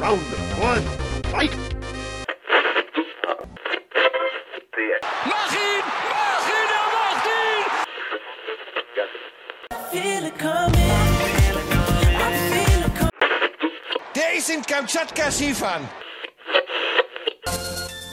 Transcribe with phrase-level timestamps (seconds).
[0.00, 0.22] Round
[0.58, 0.82] one,
[1.30, 1.50] fight!
[5.26, 5.84] Mach ihn!
[6.08, 6.68] Mach ihn!
[6.72, 7.64] Er macht ihn!
[9.92, 10.90] feel it coming.
[12.16, 13.12] I feel it coming.
[14.14, 15.86] Der ist in Kamtschatka Skifahren.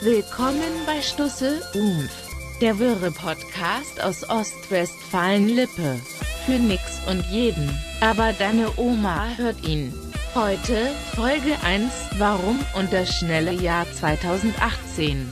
[0.02, 2.12] Willkommen bei Stussel Umf,
[2.60, 5.98] der Wirre-Podcast aus Ostwestfalen-Lippe.
[6.44, 10.07] Für nix und jeden, aber deine Oma hört ihn.
[10.34, 15.26] Heute Folge 1 Warum und das schnelle Jahr 2018.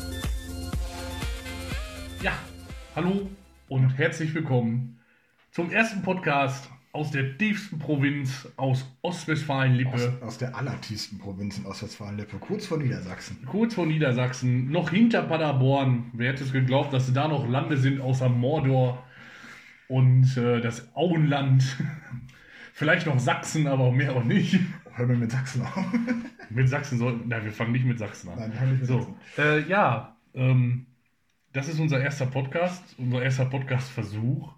[2.22, 2.32] Ja,
[2.94, 3.28] hallo
[3.68, 4.98] und herzlich willkommen
[5.52, 11.66] zum ersten Podcast aus der tiefsten Provinz aus Ostwestfalen-Lippe, Aus, aus der allertiefsten Provinz in
[11.66, 13.44] Ostwestfalen-Lippe, kurz vor Niedersachsen.
[13.46, 16.10] kurz vor Niedersachsen, noch hinter Paderborn.
[16.14, 19.04] Wer hätte es geglaubt, dass da noch Lande sind außer Mordor
[19.88, 21.64] und äh, das Auenland.
[22.72, 24.58] Vielleicht noch Sachsen, aber mehr auch nicht.
[24.96, 25.76] Hör mir mit Sachsen auf.
[26.50, 27.28] Mit Sachsen sollten.
[27.28, 28.38] Nein, wir fangen nicht mit Sachsen an.
[28.38, 29.14] Nein, wir fangen nicht mit so, Sachsen.
[29.38, 30.86] äh, ja, ähm,
[31.52, 34.54] das ist unser erster Podcast, unser erster Podcast-Versuch.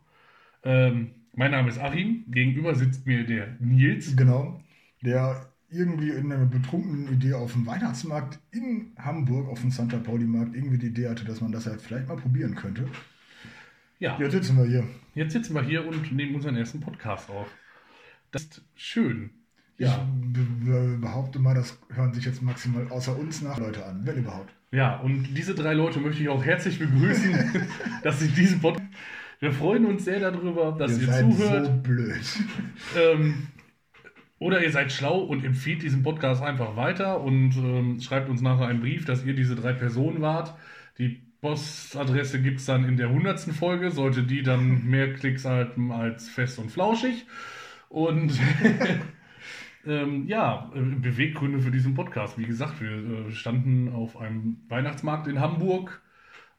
[0.65, 4.17] Ähm, mein Name ist Achim, gegenüber sitzt mir der Nils.
[4.17, 4.62] Genau.
[5.03, 10.55] Der irgendwie in einer betrunkenen Idee auf dem Weihnachtsmarkt in Hamburg, auf dem Santa Pauli-Markt,
[10.55, 12.87] irgendwie die Idee hatte, dass man das ja vielleicht mal probieren könnte.
[13.99, 14.84] Ja, Jetzt sitzen wir hier.
[15.15, 17.49] jetzt sitzen wir hier und nehmen unseren ersten Podcast auf.
[18.31, 19.31] Das ist schön.
[19.79, 20.07] Ja.
[20.21, 24.01] Ich be- be- behaupte mal, das hören sich jetzt maximal außer uns nach Leute an,
[24.05, 24.53] wenn überhaupt.
[24.71, 27.34] Ja, und diese drei Leute möchte ich auch herzlich begrüßen,
[28.03, 28.87] dass sie diesen Podcast.
[29.41, 31.67] Wir freuen uns sehr darüber, dass ihr, Ihr seid zuhört.
[31.67, 32.21] so blöd.
[33.01, 33.47] Ähm,
[34.41, 38.67] oder ihr seid schlau und empfiehlt diesen Podcast einfach weiter und ähm, schreibt uns nachher
[38.67, 40.55] einen Brief, dass ihr diese drei Personen wart.
[40.99, 43.41] Die Postadresse gibt es dann in der 100.
[43.55, 47.25] Folge, sollte die dann mehr Klicks halten als fest und flauschig.
[47.89, 48.33] Und
[49.87, 52.39] ähm, ja, äh, Beweggründe für diesen Podcast.
[52.39, 56.03] Wie gesagt, wir äh, standen auf einem Weihnachtsmarkt in Hamburg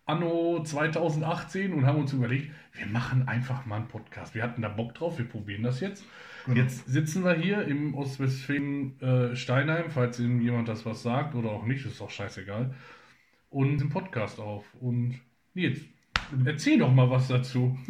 [0.06, 4.34] anno 2018 und haben uns überlegt, wir machen einfach mal einen Podcast.
[4.34, 6.04] Wir hatten da Bock drauf, wir probieren das jetzt.
[6.46, 6.58] Genau.
[6.58, 11.52] Jetzt sitzen wir hier im Ostwestfalen äh, Steinheim, falls Ihnen jemand das was sagt oder
[11.52, 12.74] auch nicht, ist doch scheißegal.
[13.50, 14.66] Und einen Podcast auf.
[14.80, 15.20] Und
[15.54, 15.82] Nils,
[16.46, 17.78] erzähl doch mal was dazu.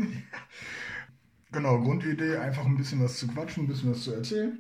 [1.51, 4.59] Genau, Grundidee, einfach ein bisschen was zu quatschen, ein bisschen was zu erzählen.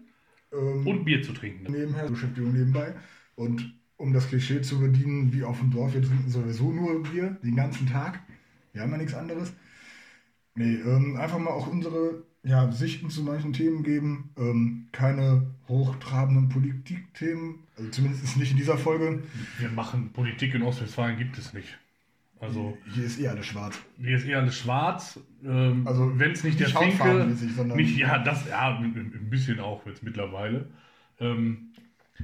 [0.51, 1.71] Ähm, Und Bier zu trinken.
[1.71, 2.95] nebenher, Beschäftigung nebenbei.
[3.35, 7.37] Und um das Klischee zu bedienen, wie auf dem Dorf, wir trinken sowieso nur Bier,
[7.43, 8.19] den ganzen Tag.
[8.73, 9.53] Wir haben ja nichts anderes.
[10.55, 14.31] Nee, ähm, einfach mal auch unsere ja, Sichten zu manchen Themen geben.
[14.37, 19.23] Ähm, keine hochtrabenden Politikthemen, also zumindest nicht in dieser Folge.
[19.57, 21.77] Wir machen Politik in Ostwestfalen, gibt es nicht.
[22.41, 23.77] Also, Hier ist eh alles schwarz.
[23.99, 25.19] hier ist eher alles schwarz.
[25.43, 29.29] Ähm, Also, wenn es nicht der nicht Finke, hautfarbenmäßig, sondern- nicht, ja, das, ja, ein
[29.29, 30.67] bisschen auch jetzt mittlerweile.
[31.19, 31.65] Ähm,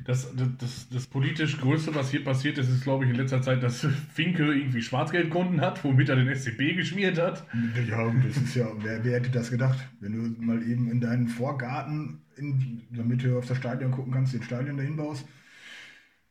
[0.05, 3.41] das, das, das, das politisch Größte, was hier passiert ist, ist, glaube ich, in letzter
[3.41, 7.45] Zeit, dass Finke irgendwie Schwarzgeldkonten hat, womit er den SCP geschmiert hat.
[7.87, 9.77] Ja, das ist ja, wer, wer hätte das gedacht?
[10.01, 14.33] Wenn du mal eben in deinen Vorgarten, in, damit du auf das Stadion gucken kannst,
[14.33, 15.25] den Stadion dahin baust.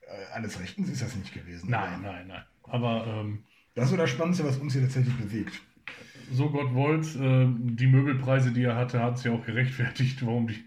[0.03, 1.71] Äh, alles rechtens ist das nicht gewesen.
[1.71, 2.43] Nein, nein, nein.
[2.65, 5.61] Aber ähm, Das ist so das Spannendste, was uns hier tatsächlich bewegt.
[6.33, 10.49] so Gott wollt, äh, die Möbelpreise, die er hatte, hat es ja auch gerechtfertigt, warum
[10.49, 10.65] die.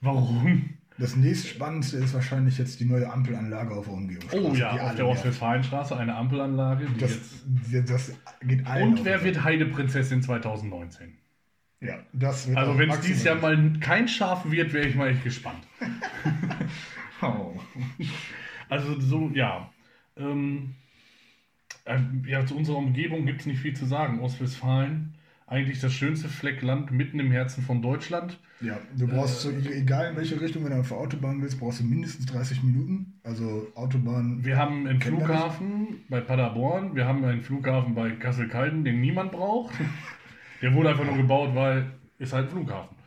[0.00, 0.70] Warum?
[0.98, 4.42] Das nächstspannendste ist wahrscheinlich jetzt die neue Ampelanlage auf der Umgehungsstraße.
[4.42, 5.06] Oh ja, die auf der.
[5.06, 6.86] Ostwestfalenstraße eine Ampelanlage.
[6.86, 9.44] Die Das, jetzt, das geht allen und wer wird.
[9.44, 11.16] Heideprinzessin 2019?
[11.80, 15.08] Ja, das wird Also wenn es dieses Jahr mal kein Schaf wird, wäre ich mal
[15.10, 15.66] echt gespannt.
[17.22, 17.54] Oh.
[18.70, 19.70] Also so, ja.
[20.18, 20.87] Ähm, äh,
[22.26, 24.20] ja, zu unserer Umgebung gibt es nicht viel zu sagen.
[24.20, 25.14] Ostwestfalen,
[25.46, 28.38] eigentlich das schönste Fleck Land mitten im Herzen von Deutschland.
[28.60, 31.80] Ja, du brauchst so, egal in welche Richtung, wenn du auf der Autobahn willst, brauchst
[31.80, 33.14] du mindestens 30 Minuten.
[33.22, 34.44] Also Autobahn.
[34.44, 39.74] Wir haben einen Flughafen bei Paderborn, wir haben einen Flughafen bei Kassel-Calden, den niemand braucht.
[40.60, 42.97] Der wurde einfach nur gebaut, weil ist halt ein Flughafen.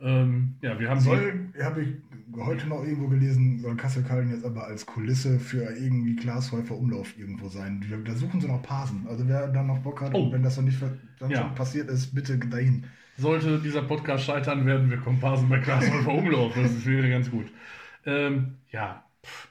[0.00, 1.88] Ähm, ja, wir haben Soll, habe ich
[2.36, 7.48] heute noch irgendwo gelesen, soll Kassel-Calden jetzt aber als Kulisse für irgendwie Glashäufer Umlauf irgendwo
[7.48, 7.84] sein.
[7.90, 9.06] Da- Da suchen sie noch Parsen.
[9.08, 10.24] Also wer dann noch Bock hat, Oh.
[10.26, 10.78] und wenn das noch nicht
[11.18, 11.44] dann Ja.
[11.48, 12.84] passiert ist, bitte dahin.
[13.16, 16.54] Sollte dieser Podcast scheitern, werden wir Komparsen bei Glashäufer Umlauf.
[16.54, 17.46] Das wäre ganz gut.
[18.06, 19.48] Ähm, ja, pff,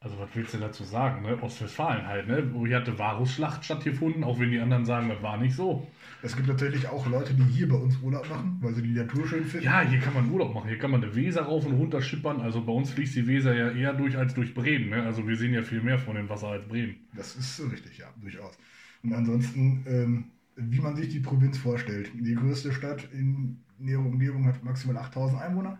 [0.00, 1.22] also was willst du dazu sagen?
[1.22, 1.36] Ne?
[1.42, 2.50] Ostwestfalen halt, ne?
[2.54, 5.86] Wo hier hatte Varusschlacht stattgefunden, auch wenn die anderen sagen, das war nicht so.
[6.24, 9.26] Es gibt tatsächlich auch Leute, die hier bei uns Urlaub machen, weil sie die Natur
[9.26, 9.66] schön finden.
[9.66, 10.68] Ja, hier kann man Urlaub machen.
[10.68, 12.40] Hier kann man eine Weser rauf und runter schippern.
[12.40, 14.90] Also bei uns fließt die Weser ja eher durch als durch Bremen.
[14.90, 15.02] Ne?
[15.02, 16.94] Also wir sehen ja viel mehr von dem Wasser als Bremen.
[17.16, 18.56] Das ist so richtig, ja, durchaus.
[19.02, 20.24] Und ansonsten, ähm,
[20.54, 22.12] wie man sich die Provinz vorstellt.
[22.14, 25.78] Die größte Stadt in näherer Umgebung hat maximal 8000 Einwohner.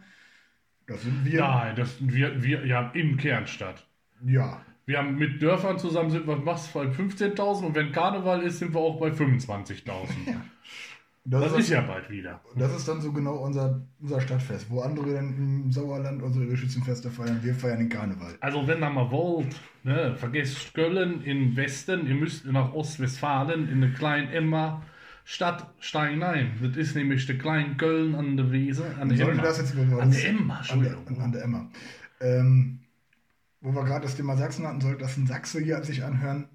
[0.86, 1.40] Das sind wir.
[1.40, 3.86] Nein, das, wir, wir, ja, in Kernstadt.
[4.24, 4.64] Ja.
[4.86, 8.74] Wir haben mit Dörfern zusammen sind wir was bei 15.000 und wenn Karneval ist, sind
[8.74, 9.86] wir auch bei 25.000.
[11.24, 12.40] Das ist ja bald wieder.
[12.56, 17.10] Das ist dann so genau unser, unser Stadtfest, wo andere dann im Sauerland unsere Schützenfeste
[17.10, 17.38] feiern.
[17.42, 18.34] Wir feiern den Karneval.
[18.40, 23.84] Also wenn ihr mal wollt, ne, vergesst Köln im Westen, ihr müsst nach Ostwestfalen in
[23.84, 24.82] eine kleine Emma
[25.24, 26.54] Stadt Steinheim.
[26.60, 29.42] Das ist nämlich der kleine Köln an der Weser, an der Sollte Emma.
[29.42, 31.20] das jetzt über an der Emma, an der, Entschuldigung.
[31.22, 31.70] an der Emma.
[32.20, 32.80] Ähm,
[33.62, 36.48] wo wir gerade das Thema Sachsen hatten, sollte das ein Sachse hier sich anhören.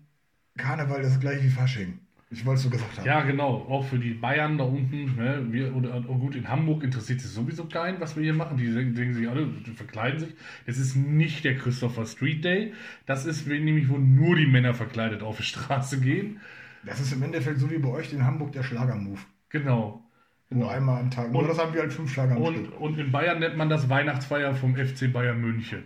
[0.57, 1.99] Karneval ist gleich wie Fasching.
[2.29, 3.05] Ich wollte es so gesagt haben.
[3.05, 3.65] Ja, genau.
[3.69, 5.15] Auch für die Bayern da unten.
[5.15, 5.47] Ne?
[5.49, 8.57] Wir, oder oh gut, in Hamburg interessiert sich sowieso keinen, was wir hier machen.
[8.57, 10.35] Die denken, sich alle, die verkleiden sich.
[10.65, 12.73] Das ist nicht der Christopher Street Day.
[13.05, 16.41] Das ist nämlich, wo nur die Männer verkleidet auf die Straße gehen.
[16.83, 19.25] Das ist im Endeffekt so wie bei euch in Hamburg der Schlagermove.
[19.49, 20.03] Genau.
[20.49, 21.31] Nur einmal am Tag.
[21.31, 22.79] Nur Und- das haben wir halt fünf Schlager am Und, Stück.
[22.79, 25.83] und in Bayern nennt man das Weihnachtsfeier vom FC Bayern München.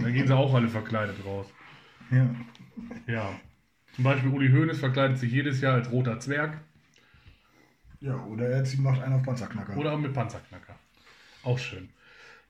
[0.00, 1.52] Da gehen sie auch alle verkleidet raus.
[2.10, 2.28] Ja.
[3.06, 3.28] Ja.
[3.94, 6.58] Zum Beispiel Uli Hoeneß verkleidet sich jedes Jahr als roter Zwerg
[8.00, 9.76] ja, oder er zieht- macht einen auf Panzerknacker.
[9.76, 10.74] oder mit Panzerknacker.
[11.42, 11.90] Auch schön.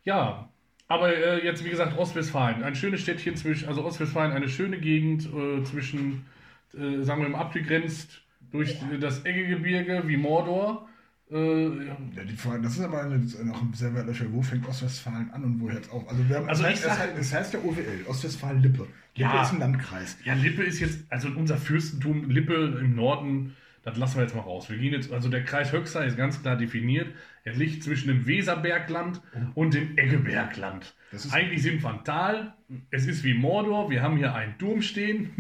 [0.05, 0.49] Ja,
[0.87, 2.63] aber äh, jetzt wie gesagt Ostwestfalen.
[2.63, 6.27] Ein schönes Städtchen zwischen, also Ostwestfalen, eine schöne Gegend äh, zwischen,
[6.75, 8.23] äh, sagen wir mal, abgegrenzt
[8.53, 10.89] durch das Eggegebirge wie Mordor.
[11.31, 11.71] Äh,
[12.63, 14.27] das ist aber noch ein sehr wertlicher.
[14.33, 16.09] Wo fängt Ostwestfalen an und wo hört es auf?
[16.09, 18.79] Also, wir haben, Also es, ich heißt, es, heißt, es heißt ja OWL, Ostwestfalen-Lippe.
[18.79, 19.43] Lippe Ja.
[19.43, 20.17] ist ein Landkreis.
[20.25, 24.43] Ja, Lippe ist jetzt, also unser Fürstentum Lippe im Norden, das lassen wir jetzt mal
[24.43, 24.69] raus.
[24.69, 27.09] Wir gehen jetzt, also der Kreis Höxter ist ganz klar definiert.
[27.45, 29.23] Er liegt zwischen dem Weserbergland
[29.55, 30.95] und dem Eggebergland.
[31.13, 32.55] Das ist- Eigentlich sind wir ein Tal.
[32.91, 33.89] Es ist wie Mordor.
[33.91, 35.31] Wir haben hier einen Turm stehen.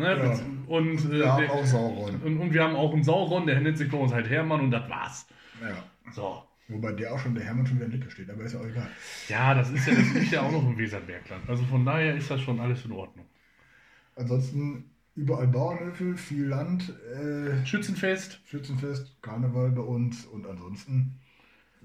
[0.00, 0.38] Ne, Ja.
[0.66, 2.20] und, äh, Wir haben der- auch Sauron.
[2.22, 4.70] und, und wir haben auch einen Sauron, der nennt sich bei uns halt Hermann und
[4.70, 5.26] das war's.
[5.62, 5.84] Ja.
[6.12, 6.42] So.
[6.68, 8.66] Wobei der auch schon, der Hermann schon wieder in Licke steht, aber ist ja auch
[8.66, 8.88] egal.
[9.28, 11.48] Ja, das ist ja, das liegt ja auch noch im Weserbergland.
[11.48, 13.26] Also von daher ist das schon alles in Ordnung.
[14.16, 14.84] Ansonsten
[15.16, 18.40] überall Bauernhöfe, viel Land, äh, Schützenfest.
[18.44, 21.16] Schützenfest, Karneval bei uns und ansonsten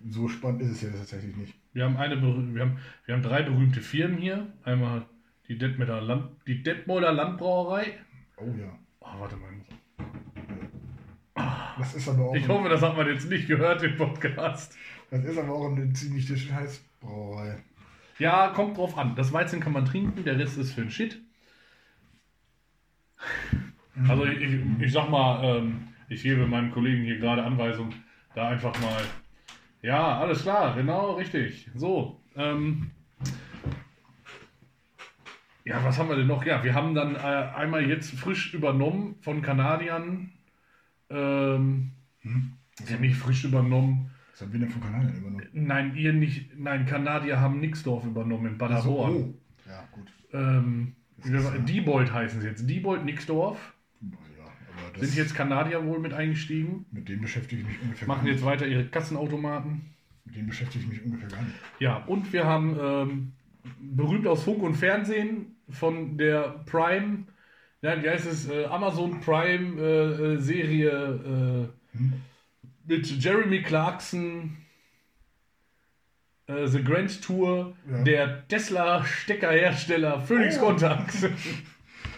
[0.08, 1.56] so spannend ist es ja tatsächlich nicht.
[1.74, 4.48] Wir haben, eine, wir, haben, wir haben drei berühmte Firmen hier.
[4.64, 5.06] Einmal
[5.48, 7.94] die Detmolder, Land, die Detmolder Landbrauerei.
[8.38, 8.78] Oh ja.
[9.00, 9.50] Oh, warte mal.
[11.78, 14.78] Das ist aber auch, Ich hoffe, das hat man jetzt nicht gehört im Podcast.
[15.12, 17.58] das ist aber auch eine ziemlich scheiß Brauerei.
[18.18, 19.16] Ja, kommt drauf an.
[19.16, 21.22] Das Weizen kann man trinken, der Rest ist für den Shit.
[24.08, 27.94] Also ich, ich, ich sag mal, ähm, ich gebe meinem Kollegen hier gerade Anweisung,
[28.34, 29.02] da einfach mal.
[29.82, 31.70] Ja, alles klar, genau, richtig.
[31.76, 32.22] So.
[32.36, 32.92] Ähm,
[35.66, 36.46] ja, was haben wir denn noch?
[36.46, 40.32] Ja, wir haben dann äh, einmal jetzt frisch übernommen von Kanadiern.
[41.10, 41.92] Ähm,
[42.88, 44.12] ja, nicht frisch übernommen.
[44.32, 45.48] Was haben wir denn von Kanadiern übernommen?
[45.54, 46.58] Nein, ihr nicht.
[46.58, 49.14] Nein, Kanadier haben Nixdorf übernommen in Ach so, Paderborn.
[49.16, 49.34] oh.
[49.68, 50.12] Ja, gut.
[50.34, 52.70] Ähm, ja- Diebold heißen sie jetzt.
[52.70, 53.74] Diebold, Nixdorf.
[54.02, 56.86] Ja, Sind jetzt Kanadier wohl mit eingestiegen.
[56.92, 59.82] mit denen beschäftige ich mich ungefähr Machen jetzt weiter ihre Kassenautomaten.
[60.26, 61.56] Mit denen beschäftige ich mich ungefähr gar nicht.
[61.80, 63.32] Ja, und wir haben ähm,
[63.80, 67.26] berühmt aus Funk und Fernsehen von der Prime,
[67.82, 71.98] ja, wie heißt es, äh, Amazon Prime äh, äh, Serie äh,
[72.88, 74.58] mit Jeremy Clarkson,
[76.48, 78.04] äh, The Grand Tour, Ja.
[78.04, 80.66] der Tesla-Steckerhersteller Phoenix Oh.
[80.68, 81.14] Contact.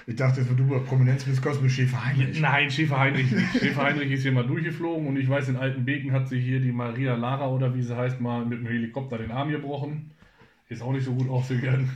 [0.09, 1.25] Ich dachte, jetzt, du über Prominenz
[1.59, 2.39] du mit Schäfer Heinrich.
[2.39, 3.45] Nein, Schäfer Heinrich nicht.
[3.59, 6.71] Schäfer Heinrich ist hier mal durchgeflogen und ich weiß, in Altenbeken hat sich hier die
[6.71, 10.11] Maria Lara oder wie sie heißt, mal mit dem Helikopter den Arm gebrochen.
[10.69, 11.89] Ist auch nicht so gut ausgegangen.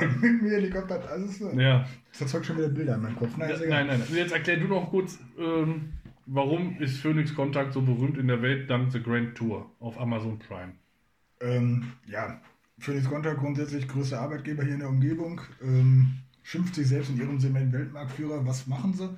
[0.00, 1.40] Mit dem Helikopter, das ist.
[1.56, 1.86] Ja.
[2.10, 3.36] Das erzeugt schon wieder Bilder in meinem Kopf.
[3.36, 3.86] Nein, egal.
[3.86, 4.08] nein, nein.
[4.14, 5.92] Jetzt erklär du noch kurz, ähm,
[6.26, 10.38] warum ist Phoenix Contact so berühmt in der Welt dank The Grand Tour auf Amazon
[10.38, 10.72] Prime?
[11.40, 12.40] Ähm, ja,
[12.78, 15.40] Phoenix Contact grundsätzlich größter Arbeitgeber hier in der Umgebung.
[15.62, 18.46] Ähm, schimpft sich selbst in ihrem Segment Weltmarktführer.
[18.46, 19.16] Was machen sie?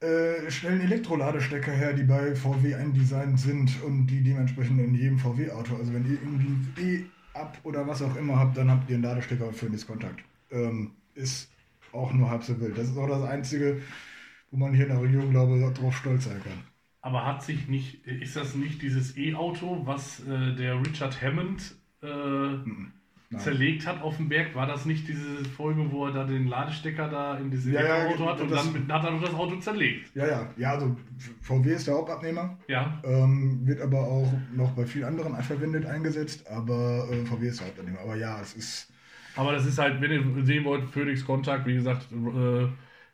[0.00, 5.76] Äh, stellen Elektroladestecker her, die bei VW eindesignt sind und die dementsprechend in jedem VW-Auto.
[5.76, 7.06] Also wenn ihr irgendwie
[7.38, 10.22] E-Up oder was auch immer habt, dann habt ihr einen Ladestecker auf Phoenix Contact.
[10.50, 11.50] Ähm, ist
[11.92, 12.76] auch nur halb so wild.
[12.76, 13.80] Das ist auch das Einzige,
[14.50, 16.62] wo man hier in der Region, glaube ich, drauf stolz sein kann.
[17.00, 22.56] Aber hat sich nicht, ist das nicht dieses E-Auto, was äh, der Richard Hammond äh,
[23.30, 23.42] Nein.
[23.42, 24.54] zerlegt hat auf dem Berg?
[24.54, 27.96] War das nicht diese Folge, wo er da den Ladestecker da in dieses Ja, ja,
[28.06, 30.10] Elektroauto hat und das- dann mit, hat er nur das Auto zerlegt?
[30.14, 30.96] Ja, ja, ja, also
[31.42, 32.56] VW ist der Hauptabnehmer.
[32.68, 33.00] Ja.
[33.04, 37.66] Ähm, wird aber auch noch bei vielen anderen verwendet eingesetzt, aber äh, VW ist der
[37.66, 38.00] Hauptabnehmer.
[38.00, 38.90] Aber ja, es ist.
[39.36, 42.66] Aber das ist halt, wenn ihr sehen wollt, Phoenix Contact, wie gesagt, äh,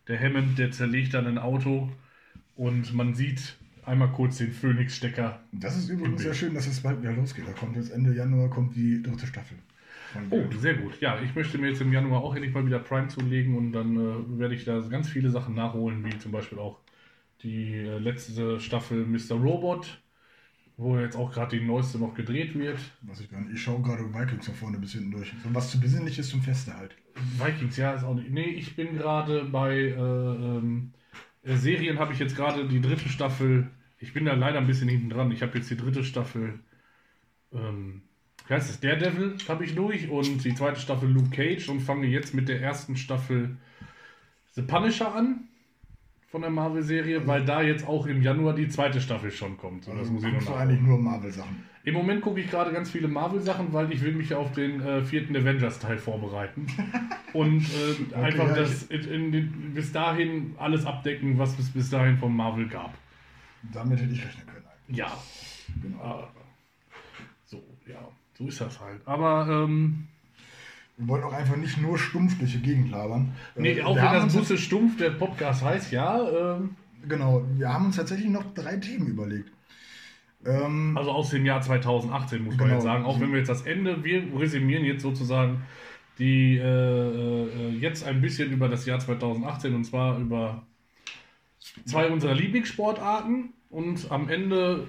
[0.07, 1.91] der Hammond, der zerlegt dann ein Auto
[2.57, 5.41] und man sieht einmal kurz den Phoenix-Stecker.
[5.53, 7.47] Das ist übrigens sehr schön, dass es bald wieder losgeht.
[7.49, 9.59] Da kommt jetzt Ende Januar kommt die dritte Staffel.
[10.31, 11.01] Oh, sehr gut.
[11.01, 13.97] Ja, ich möchte mir jetzt im Januar auch endlich mal wieder Prime zulegen und dann
[13.97, 16.79] äh, werde ich da ganz viele Sachen nachholen, wie zum Beispiel auch
[17.43, 19.35] die äh, letzte Staffel Mr.
[19.35, 20.01] Robot,
[20.77, 22.79] wo jetzt auch gerade die neueste noch gedreht wird.
[23.03, 23.53] Was ich nicht.
[23.55, 25.33] Ich schaue gerade Vikings von vorne bis hinten durch.
[25.43, 26.97] So was zu besinnliches zum Feste halt.
[27.39, 28.31] Vikings, ja, ist auch nicht.
[28.31, 30.93] Nee, ich bin gerade bei äh, ähm,
[31.43, 33.71] äh, Serien, habe ich jetzt gerade die dritte Staffel.
[33.99, 35.31] Ich bin da leider ein bisschen hinten dran.
[35.31, 36.61] Ich habe jetzt die dritte Staffel.
[37.53, 38.03] Ähm,
[38.47, 38.81] wie heißt es?
[38.81, 42.61] Daredevil habe ich durch und die zweite Staffel Luke Cage und fange jetzt mit der
[42.61, 43.57] ersten Staffel
[44.53, 45.49] The Punisher an
[46.35, 49.87] von der Marvel-Serie, weil da jetzt auch im Januar die zweite Staffel schon kommt.
[49.87, 51.65] Und das muss ich noch du eigentlich nur Marvel-Sachen.
[51.85, 55.03] Im Moment gucke ich gerade ganz viele Marvel-Sachen, weil ich will mich auf den äh,
[55.03, 56.67] vierten Avengers-Teil vorbereiten.
[57.35, 62.17] Und äh, einfach ja, das in, in, bis dahin alles abdecken, was es bis dahin
[62.17, 62.95] von Marvel gab.
[63.73, 64.65] Damit hätte ich rechnen können.
[64.67, 64.99] eigentlich.
[64.99, 65.17] Ja.
[65.83, 66.21] Genau.
[66.21, 66.27] Äh,
[67.45, 68.09] so, ja.
[68.39, 69.01] So ist das halt.
[69.07, 70.09] Aber ähm,
[70.97, 73.33] Wir wollten auch einfach nicht nur stumpf durch die Gegend labern.
[73.57, 76.57] nee, Äh, auch wir wenn das uns Busse stumpf der Podcast heißt, ja.
[76.57, 76.77] Ähm,
[77.07, 79.53] Genau, wir haben uns tatsächlich noch drei Themen überlegt.
[80.47, 82.75] Ähm, also aus dem Jahr 2018 muss man Genau.
[82.77, 83.05] jetzt sagen.
[83.05, 85.63] Auch wenn wir jetzt das Ende, wir resümieren jetzt sozusagen
[86.19, 90.63] die äh, äh, jetzt ein bisschen über das Jahr 2018 und zwar über
[91.87, 94.87] zwei unserer Lieblingssportarten und am Ende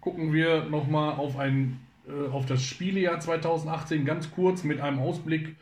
[0.00, 1.80] gucken wir nochmal auf ein
[2.30, 5.56] auf das Spielejahr 2018 ganz kurz mit einem Ausblick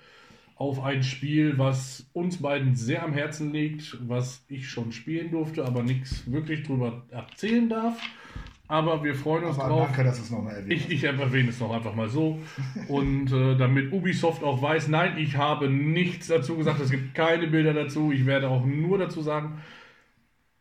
[0.56, 5.64] auf ein Spiel, was uns beiden sehr am Herzen liegt, was ich schon spielen durfte,
[5.64, 7.99] aber nichts wirklich drüber erzählen darf.
[8.68, 9.87] Aber wir freuen uns aber drauf.
[9.87, 12.38] danke, dass es nochmal erwähnt Ich, ich erwähne es noch einfach mal so.
[12.88, 16.78] Und äh, damit Ubisoft auch weiß, nein, ich habe nichts dazu gesagt.
[16.80, 18.12] Es gibt keine Bilder dazu.
[18.12, 19.61] Ich werde auch nur dazu sagen,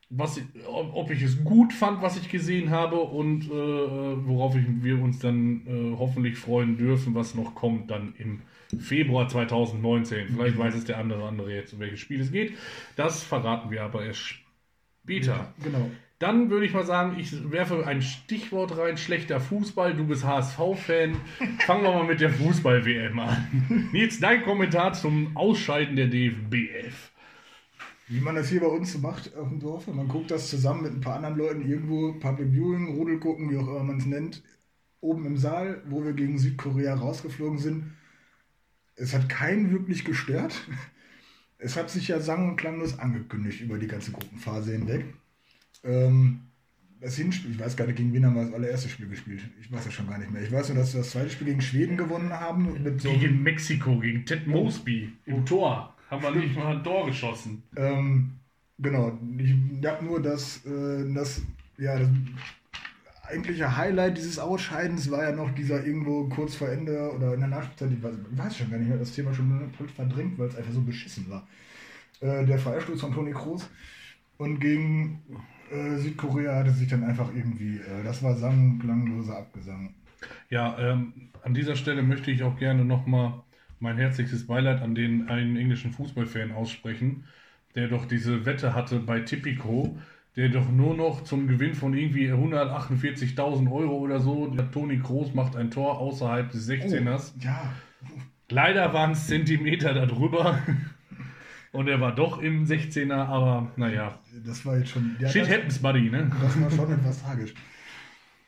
[0.09, 4.65] was, ich- ob, ich es gut fand, was ich gesehen habe und äh, worauf ich,
[4.81, 8.41] wir uns dann äh, hoffentlich freuen dürfen, was noch kommt dann im
[8.79, 10.29] Februar 2019.
[10.29, 12.53] Vielleicht weiß es der andere andere jetzt, um welches Spiel es geht.
[12.95, 14.35] Das verraten wir aber erst
[15.03, 15.53] später.
[15.63, 15.89] Genau.
[16.19, 19.93] Dann würde ich mal sagen, ich werfe ein Stichwort rein, schlechter Fußball.
[19.93, 21.15] Du bist HSV-Fan.
[21.59, 23.89] Fangen wir mal mit der Fußball-WM an.
[23.93, 27.08] Nils, dein Kommentar zum Ausscheiden der DFBF.
[28.09, 29.85] Wie man das hier bei uns so macht auf dem Dorf.
[29.85, 33.57] Man guckt das zusammen mit ein paar anderen Leuten irgendwo, Public Viewing, Rudel gucken, wie
[33.57, 34.41] auch immer man es nennt,
[34.99, 37.91] oben im Saal, wo wir gegen Südkorea rausgeflogen sind.
[38.95, 40.67] Es hat keinen wirklich gestört.
[41.59, 45.05] Es hat sich ja sang- und klanglos angekündigt über die ganze Gruppenphase hinweg.
[45.83, 46.39] Ähm,
[47.01, 49.41] das Hinspiel, ich weiß gar nicht, gegen wen haben wir das allererste Spiel gespielt.
[49.61, 50.41] Ich weiß das schon gar nicht mehr.
[50.41, 52.81] Ich weiß nur, dass wir das zweite Spiel gegen Schweden gewonnen haben.
[52.81, 55.95] Mit so Gegen Mexiko, gegen Ted Mosby im Tor.
[56.09, 57.63] Haben wir nicht mal ein Tor geschossen.
[57.75, 58.31] Ähm,
[58.77, 59.53] genau, ich
[59.85, 61.41] habe nur das, äh, das,
[61.77, 62.09] ja, das
[63.23, 67.49] eigentliche Highlight dieses Ausscheidens war ja noch dieser irgendwo kurz vor Ende oder in der
[67.49, 70.55] Nachspielzeit, ich weiß, ich weiß schon gar nicht mehr, das Thema schon verdrängt, weil es
[70.55, 71.47] einfach so beschissen war.
[72.21, 73.69] Äh, der Freistoß von Toni Kroos
[74.37, 75.21] und gegen
[75.71, 79.93] äh, Südkorea hatte sich dann einfach irgendwie, äh, das war sang- klangloser Abgesang.
[80.49, 81.13] Ja, ähm,
[81.43, 83.43] an dieser Stelle möchte ich auch gerne nochmal
[83.79, 87.25] mein herzlichstes Beileid an den einen englischen Fußballfan aussprechen,
[87.75, 89.98] der doch diese Wette hatte bei Tipico,
[90.36, 95.33] der doch nur noch zum Gewinn von irgendwie 148.000 Euro oder so, der Toni Kroos
[95.33, 97.33] macht ein Tor außerhalb des 16ers.
[97.41, 97.74] Ja,
[98.50, 100.59] Leider waren es Zentimeter darüber.
[101.71, 104.17] Und er war doch im 16er, aber naja.
[104.43, 105.15] das war jetzt schon.
[105.19, 106.31] Ja, Shit das- happens, buddy, ne?
[106.41, 107.53] Das war schon etwas tragisch.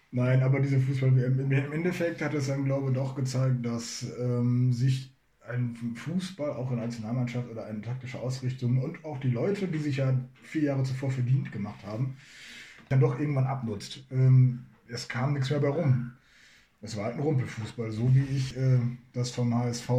[0.09, 4.05] Nein, aber diese Fußball-WM, im im Endeffekt hat es dann, glaube ich, doch gezeigt, dass
[4.19, 5.10] ähm, sich
[5.47, 9.79] ein Fußball, auch in der Nationalmannschaft oder eine taktische Ausrichtung und auch die Leute, die
[9.79, 12.17] sich ja vier Jahre zuvor verdient gemacht haben,
[12.89, 14.03] dann doch irgendwann abnutzt.
[14.11, 16.13] Ähm, es kam nichts mehr bei rum.
[16.81, 18.79] Es war halt ein Rumpelfußball, so wie ich äh,
[19.13, 19.89] das vom HSV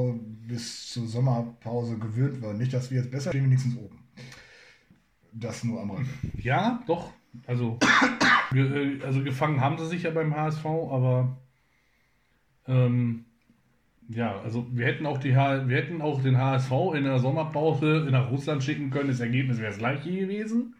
[0.49, 2.55] bis zur Sommerpause gewöhnt war.
[2.55, 3.99] Nicht, dass wir jetzt besser stehen, wenigstens oben.
[5.33, 6.11] Das nur am Rande.
[6.37, 7.13] Ja, doch.
[7.47, 7.79] Also,
[8.55, 11.37] äh, also gefangen haben sie sich ja beim HSV, aber
[12.67, 13.25] ähm,
[14.09, 18.06] ja, also wir hätten auch die H wir hätten auch den HSV in der Sommerpause
[18.11, 19.09] nach Russland schicken können.
[19.09, 20.75] Das Ergebnis wäre das gleiche gewesen.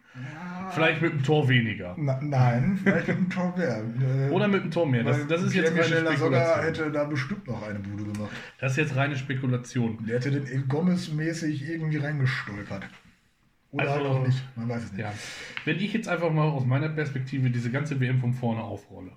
[0.71, 1.95] Vielleicht mit einem Tor weniger.
[1.97, 3.83] Na, nein, vielleicht mit einem Tor mehr.
[3.99, 5.03] Äh, Oder mit einem Tor mehr.
[5.03, 6.63] Das, das ist Pierre jetzt reine Michel sogar Spekulation.
[6.63, 8.31] hätte da bestimmt noch eine Bude gemacht.
[8.59, 10.05] Das ist jetzt reine Spekulation.
[10.07, 12.83] Der hätte den Gomez-mäßig irgendwie reingestolpert.
[13.71, 15.01] Oder Also, halt auch nicht, man weiß es nicht.
[15.01, 15.13] Ja.
[15.65, 19.13] Wenn ich jetzt einfach mal aus meiner Perspektive diese ganze WM von vorne aufrolle,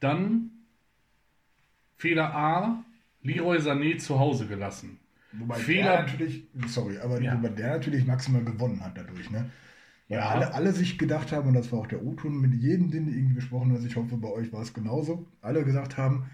[0.00, 0.50] dann
[1.96, 2.84] Fehler A,
[3.22, 4.98] Leroy Sané zu Hause gelassen.
[5.32, 7.34] Wobei Fehler- der natürlich, sorry, aber Ja.
[7.36, 9.50] wobei der natürlich maximal gewonnen hat dadurch, ne?
[10.08, 10.28] Weil Ja.
[10.30, 13.12] alle, alle sich gedacht haben, und das war auch der O-Ton mit jedem, den du
[13.12, 16.26] irgendwie besprochen hast, ich hoffe, bei euch war es genauso, alle gesagt haben,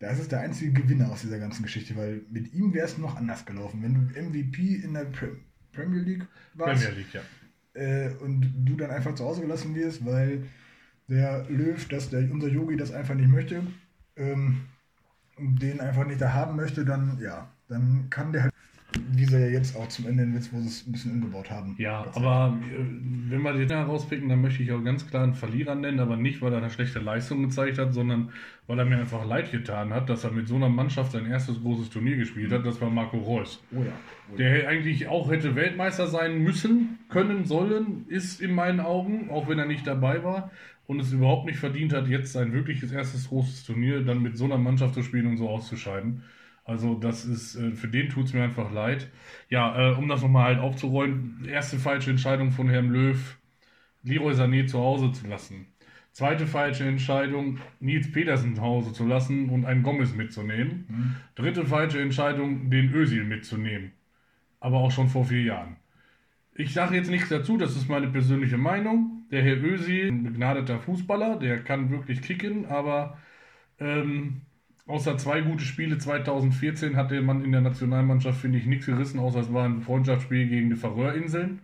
[0.00, 3.16] das ist der einzige Gewinner aus dieser ganzen Geschichte, weil mit ihm wäre es noch
[3.16, 3.82] anders gelaufen.
[3.82, 5.36] Wenn du MVP in der Pre
[5.72, 7.20] Premier League warst Premier League, ja.
[7.80, 10.46] äh, und du dann einfach zu Hause gelassen wirst, weil
[11.08, 13.62] der Löw, dass der, unser Yogi das einfach nicht möchte,
[14.16, 14.62] ähm,
[15.40, 18.54] den einfach nicht da haben möchte, dann ja, dann kann der halt,
[19.12, 21.50] wie sie ja jetzt auch zum Ende hin, jetzt, wo sie es ein bisschen umgebaut
[21.50, 21.76] haben.
[21.78, 22.84] Ja, aber äh,
[23.28, 26.42] wenn wir den herauspicken, dann möchte ich auch ganz klar einen Verlierer nennen, aber nicht,
[26.42, 28.30] weil er eine schlechte Leistung gezeigt hat, sondern
[28.66, 31.60] weil er mir einfach leid getan hat, dass er mit so einer Mannschaft sein erstes
[31.60, 32.66] großes Turnier gespielt hat.
[32.66, 33.62] Das war Marco Reus.
[33.72, 33.92] Oh ja.
[34.32, 34.36] Oh ja.
[34.38, 39.58] Der eigentlich auch hätte Weltmeister sein müssen, können, sollen, ist in meinen Augen, auch wenn
[39.58, 40.50] er nicht dabei war
[40.90, 44.44] und es überhaupt nicht verdient hat, jetzt sein wirkliches erstes großes Turnier dann mit so
[44.44, 46.24] einer Mannschaft zu spielen und so auszuscheiden.
[46.64, 49.08] Also das ist, äh, für den tut es mir einfach leid.
[49.48, 53.38] Ja, äh, um das nochmal halt aufzurollen, erste falsche Entscheidung von Herrn Löw,
[54.02, 55.66] Leroy Sané zu Hause zu lassen.
[56.10, 60.86] Zweite falsche Entscheidung, Nils Petersen zu Hause zu lassen und einen Gomez mitzunehmen.
[61.36, 63.92] Dritte falsche Entscheidung, den Özil mitzunehmen.
[64.58, 65.76] Aber auch schon vor vier Jahren.
[66.52, 69.19] Ich sage jetzt nichts dazu, das ist meine persönliche Meinung.
[69.30, 73.18] Der Herr Özil, ein begnadeter Fußballer, der kann wirklich kicken, aber
[73.78, 74.42] ähm,
[74.86, 79.40] außer zwei gute Spiele 2014 hatte man in der Nationalmannschaft, finde ich, nichts gerissen, außer
[79.40, 81.60] es war ein Freundschaftsspiel gegen die Färöerinseln.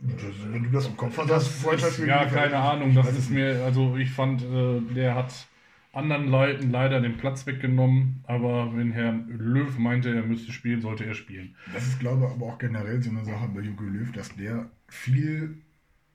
[0.00, 3.96] Wenn du das im Kopf hast, das Freundschaftsspiel Ja, keine Ahnung, das ist mir, also
[3.96, 5.46] ich fand, äh, der hat
[5.92, 11.06] anderen Leuten leider den Platz weggenommen, aber wenn Herr Löw meinte, er müsste spielen, sollte
[11.06, 11.56] er spielen.
[11.72, 14.68] Das ist, glaube ich, aber auch generell so eine Sache bei Jogi Löw, dass der
[14.88, 15.62] viel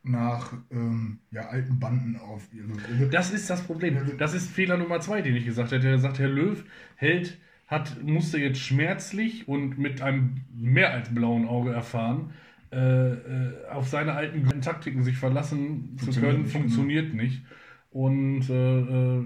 [0.03, 2.49] nach ähm, ja, alten Banden auf.
[2.89, 3.97] Also, Das ist das Problem.
[4.17, 5.87] Das ist Fehler Nummer zwei, den ich gesagt hätte.
[5.87, 6.63] Er sagt, Herr Löw
[6.95, 12.33] hält, hat, musste jetzt schmerzlich und mit einem mehr als blauen Auge erfahren,
[12.71, 17.43] äh, äh, auf seine alten Taktiken sich verlassen zu können, nicht, funktioniert nicht.
[17.91, 19.25] Und äh, äh,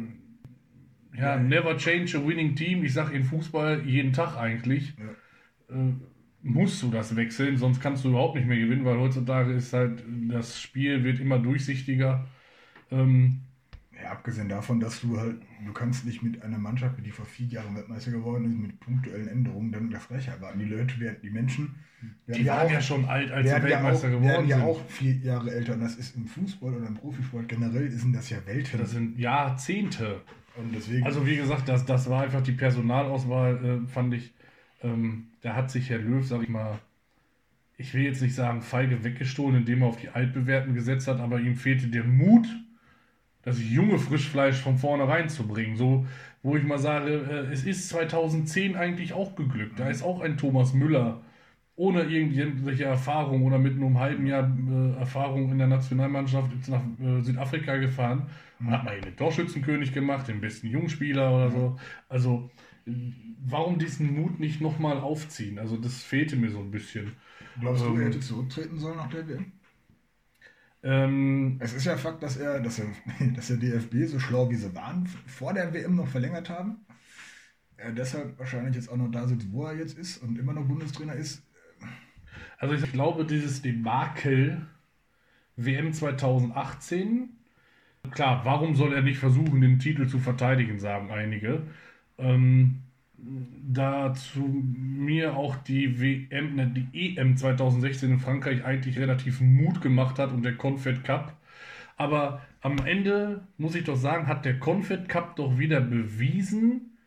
[1.18, 2.84] ja, never change a winning team.
[2.84, 4.94] Ich sage in Fußball jeden Tag eigentlich.
[5.70, 5.94] Äh,
[6.46, 10.04] musst du das wechseln, sonst kannst du überhaupt nicht mehr gewinnen, weil heutzutage ist halt,
[10.30, 12.28] das Spiel wird immer durchsichtiger.
[12.92, 13.42] Ähm,
[14.02, 17.48] Ja, abgesehen davon, dass du halt, du kannst nicht mit einer Mannschaft, die vor vier
[17.48, 20.60] Jahren Weltmeister geworden ist, mit punktuellen Änderungen dann das gleiche erwarten.
[20.60, 21.76] Die Leute werden, die Menschen
[22.26, 24.62] werden die waren ja schon alt, als sie werden ja Weltmeister auch, geworden werden ja
[24.62, 25.74] auch vier Jahre älter.
[25.74, 28.80] Und das ist im Fußball oder im Profisport generell sind das ja Welten.
[28.80, 30.22] Das sind Jahrzehnte.
[30.56, 34.34] und deswegen, Also wie gesagt, das, das war einfach die Personalauswahl, äh, fand ich.
[34.86, 36.80] Ähm, da hat sich Herr Löw, sag ich mal,
[37.78, 41.40] ich will jetzt nicht sagen feige weggestohlen, indem er auf die Altbewährten gesetzt hat, aber
[41.40, 42.48] ihm fehlte der Mut,
[43.42, 45.76] das junge Frischfleisch von vornherein zu bringen.
[45.76, 46.06] So,
[46.42, 49.80] wo ich mal sage, äh, es ist 2010 eigentlich auch geglückt.
[49.80, 51.22] Da ist auch ein Thomas Müller
[51.78, 56.82] ohne irgendwelche Erfahrung oder mit nur einem halben Jahr äh, Erfahrung in der Nationalmannschaft nach
[57.02, 58.28] äh, Südafrika gefahren
[58.60, 61.78] und hat mal den Torschützenkönig gemacht, den besten Jungspieler oder so.
[62.08, 62.50] Also
[62.86, 65.60] warum diesen Mut nicht nochmal aufziehen?
[65.60, 67.18] Also das fehlte mir so ein bisschen.
[67.60, 69.52] glaubst du, ähm, er hätte zurücktreten sollen nach der WM?
[70.84, 72.88] Ähm, Es ist ja Fakt, dass er, dass er,
[73.36, 76.86] dass der DFB, so schlau wie sie waren, vor der WM noch verlängert haben.
[77.78, 80.68] Er deshalb wahrscheinlich jetzt auch noch da sitzt, wo er jetzt ist und immer noch
[80.68, 81.44] Bundestrainer ist.
[82.58, 84.68] Also ich glaube, dieses Debakel
[85.58, 87.32] WM 2018,
[88.12, 91.68] klar, warum soll er nicht versuchen, den Titel zu verteidigen, sagen einige.
[92.18, 92.82] Ähm,
[93.68, 100.20] dazu mir auch die WM, ne, die EM 2016 in Frankreich eigentlich relativ Mut gemacht
[100.20, 101.36] hat und der Confed Cup.
[101.98, 106.98] Aber am Ende muss ich doch sagen, hat der Confed Cup doch wieder bewiesen,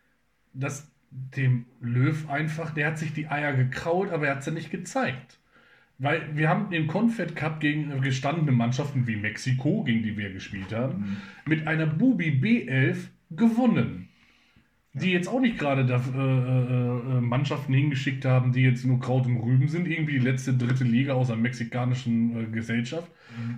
[0.55, 4.71] dass dem Löw einfach, der hat sich die Eier gekraut, aber er hat sie nicht
[4.71, 5.39] gezeigt.
[5.99, 10.73] Weil wir haben den Confed Cup gegen gestandene Mannschaften wie Mexiko, gegen die wir gespielt
[10.73, 14.08] haben, mit einer Bubi B11 gewonnen.
[15.01, 19.01] Die jetzt auch nicht gerade da, äh, äh, äh, Mannschaften hingeschickt haben, die jetzt nur
[19.01, 23.11] Kraut und Rüben sind, irgendwie die letzte dritte Liga aus der mexikanischen äh, Gesellschaft,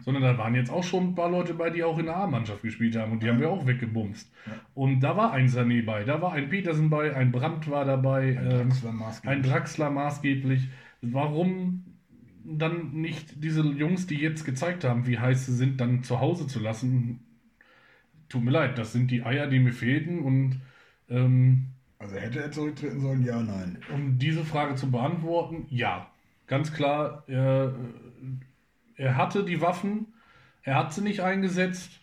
[0.02, 2.62] sondern da waren jetzt auch schon ein paar Leute bei, die auch in der A-Mannschaft
[2.62, 4.32] gespielt haben und die haben wir auch weggebumst.
[4.74, 8.30] Und da war ein Sané bei, da war ein Petersen bei, ein Brandt war dabei,
[8.30, 9.36] ähm, Draxler maßgeblich.
[9.36, 10.68] ein Draxler maßgeblich.
[11.02, 11.84] Warum
[12.44, 16.46] dann nicht diese Jungs, die jetzt gezeigt haben, wie heiß sie sind, dann zu Hause
[16.46, 17.20] zu lassen?
[18.28, 20.60] Tut mir leid, das sind die Eier, die mir fehlten und
[21.10, 21.66] ähm,
[21.98, 23.24] Also hätte er zurücktreten sollen?
[23.24, 23.78] Ja, nein.
[23.92, 26.10] um diese Frage zu beantworten, ja.
[26.46, 27.74] Ganz klar, er,
[28.96, 30.06] er hatte die Waffen,
[30.62, 32.00] er hat sie nicht eingesetzt.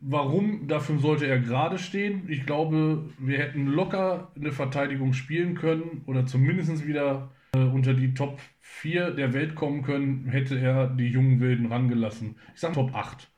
[0.00, 0.68] Warum?
[0.68, 2.24] Dafür sollte er gerade stehen.
[2.28, 8.12] Ich glaube, wir hätten locker eine Verteidigung spielen können oder zumindest wieder äh, unter die
[8.12, 12.36] Top 4 der Welt kommen können, hätte er die jungen Wilden rangelassen.
[12.54, 13.30] Ich sage Top 8.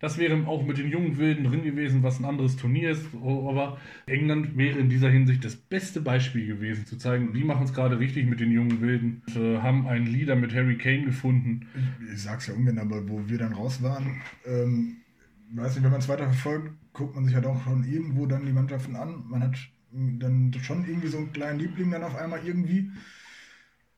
[0.00, 3.04] Das wäre auch mit den jungen Wilden drin gewesen, was ein anderes Turnier ist.
[3.14, 7.74] Aber England wäre in dieser Hinsicht das beste Beispiel gewesen, zu zeigen, die machen es
[7.74, 9.22] gerade richtig mit den jungen Wilden.
[9.26, 11.66] Und, äh, haben einen Leader mit Harry Kane gefunden.
[12.06, 14.98] Ich, ich sag's ja ungern, aber wo wir dann raus waren, ähm,
[15.54, 18.46] weiß nicht, wenn man es weiter verfolgt, guckt man sich halt auch schon irgendwo dann
[18.46, 19.24] die Mannschaften an.
[19.28, 19.56] Man hat
[19.90, 22.90] dann schon irgendwie so einen kleinen Liebling dann auf einmal irgendwie.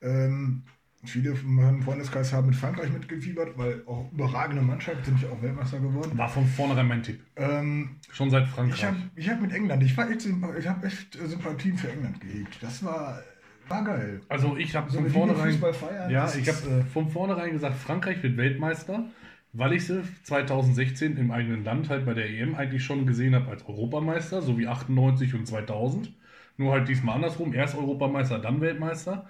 [0.01, 0.63] Ähm,
[1.03, 5.41] viele von meinem Freundeskreis haben mit Frankreich mitgefiebert, weil auch überragende Mannschaft sind ja auch
[5.41, 6.17] Weltmeister geworden.
[6.17, 7.21] War von vornherein mein Tipp.
[7.35, 8.83] Ähm, Schon seit ich Frankreich.
[8.83, 12.21] habe ich hab mit England, ich, war echt, ich habe echt äh, Sympathien für England
[12.21, 12.57] gehegt.
[12.61, 13.19] Das war,
[13.67, 14.21] war geil.
[14.29, 17.51] Also ich habe So von wie die vornherein, feiern, ja, ich habe äh, von vornherein
[17.51, 19.05] gesagt, Frankreich wird Weltmeister,
[19.53, 23.49] weil ich sie 2016 im eigenen Land halt bei der EM eigentlich schon gesehen habe
[23.49, 26.13] als Europameister, so wie 98 und 2000.
[26.57, 29.27] Nur halt diesmal andersrum, erst Europameister, dann Weltmeister.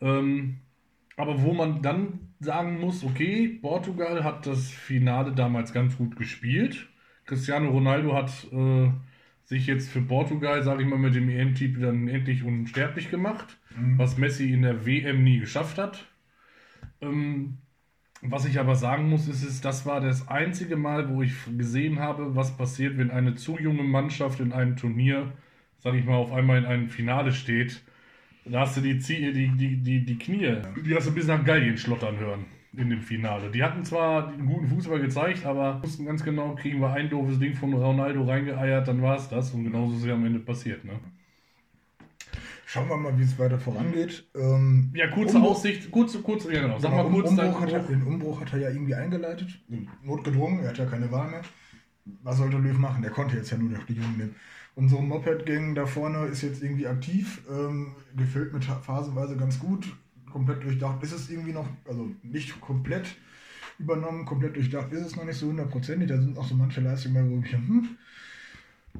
[0.00, 0.58] Ähm,
[1.16, 6.88] aber wo man dann sagen muss, okay, Portugal hat das Finale damals ganz gut gespielt.
[7.26, 8.90] Cristiano Ronaldo hat äh,
[9.44, 13.58] sich jetzt für Portugal, sage ich mal, mit dem EM-Titel dann endlich unsterblich gemacht,
[13.96, 16.06] was Messi in der WM nie geschafft hat.
[17.00, 17.58] Ähm,
[18.22, 21.98] was ich aber sagen muss, ist, ist, das war das einzige Mal, wo ich gesehen
[21.98, 25.32] habe, was passiert, wenn eine zu junge Mannschaft in einem Turnier,
[25.78, 27.82] sage ich mal, auf einmal in einem Finale steht.
[28.46, 31.76] Da hast du die, die, die, die, die Knie, die hast du bis nach Gallien
[31.78, 32.44] schlottern hören
[32.76, 33.50] in dem Finale.
[33.50, 37.38] Die hatten zwar einen guten Fußball gezeigt, aber wussten ganz genau, kriegen wir ein doofes
[37.38, 39.52] Ding von Ronaldo reingeeiert, dann war es das.
[39.52, 40.84] Und genauso ist es ja am Ende passiert.
[40.84, 40.92] Ne?
[42.66, 44.26] Schauen wir mal, wie es weiter vorangeht.
[44.34, 46.78] Ähm, Ja, kurze Umbruch- Aussicht, kurze, kurze, ja genau.
[46.78, 49.60] Sag Genau, mal kurz um, Umbruch hat er, den Umbruch hat er ja irgendwie eingeleitet.
[50.02, 51.42] Notgedrungen, er hat ja keine Wahl mehr.
[52.22, 53.02] Was sollte Löw machen?
[53.02, 54.34] Der konnte jetzt ja nur noch die Jungen nehmen.
[54.76, 59.96] Unsere Moped-Gang da vorne ist jetzt irgendwie aktiv, ähm, gefüllt mit phasenweise ganz gut,
[60.30, 63.16] komplett durchdacht ist es irgendwie noch, also nicht komplett
[63.78, 66.08] übernommen, komplett durchdacht ist es noch nicht so hundertprozentig.
[66.08, 67.96] Da sind auch so manche Leistungen bei, wo ich, hm.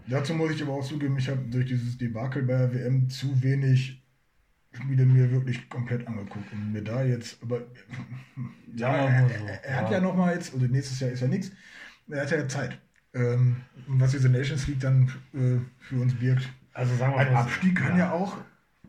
[0.07, 3.43] Dazu muss ich aber auch zugeben, ich habe durch dieses Debakel bei der WM zu
[3.43, 4.01] wenig
[4.73, 7.63] Spiele mir wirklich komplett angeguckt und mir da jetzt, aber
[8.75, 9.99] ja, wir er, er, er hat ja.
[9.99, 11.53] ja noch mal jetzt, also nächstes Jahr ist ja nichts,
[12.09, 12.81] er hat ja Zeit.
[13.15, 16.49] Ähm, und was diese Nations League dann äh, für uns birgt.
[16.73, 17.49] Also sagen wir Ein mal so.
[17.49, 18.37] Abstieg kann ja, auch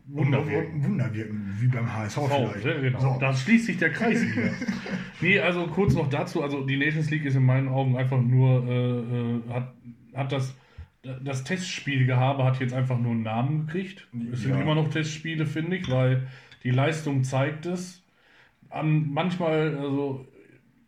[0.08, 0.84] Wunder wirken.
[0.84, 2.64] Wunder wirken, wie beim HSV Oh, vielleicht.
[2.66, 3.00] ja, genau.
[3.00, 3.16] So.
[3.20, 4.50] Da schließt sich der Kreis wieder.
[5.20, 8.64] nee, also kurz noch dazu, also die Nations League ist in meinen Augen einfach nur,
[8.68, 9.74] äh, äh, hat,
[10.14, 10.54] hat das,
[11.24, 14.06] das Testspielgehabe hat jetzt einfach nur einen Namen gekriegt.
[14.32, 14.60] Es sind Ja.
[14.60, 16.26] immer noch Testspiele, finde ich, weil
[16.64, 18.02] die Leistung zeigt es.
[18.70, 20.26] An, manchmal, also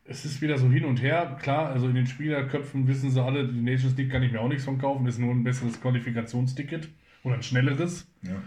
[0.09, 1.37] es ist wieder so hin und her.
[1.40, 4.49] Klar, also in den Spielerköpfen wissen sie alle, die Nations League kann ich mir auch
[4.49, 6.88] nichts von kaufen, ist nur ein besseres Qualifikationsticket
[7.23, 8.11] oder ein schnelleres.
[8.23, 8.42] Ja.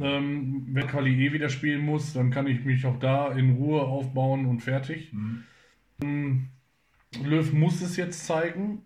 [0.00, 3.82] Ähm, wenn Quali eh wieder spielen muss, dann kann ich mich auch da in Ruhe
[3.82, 5.12] aufbauen und fertig.
[6.02, 6.48] Ähm,
[7.22, 8.82] Löw muss es jetzt zeigen.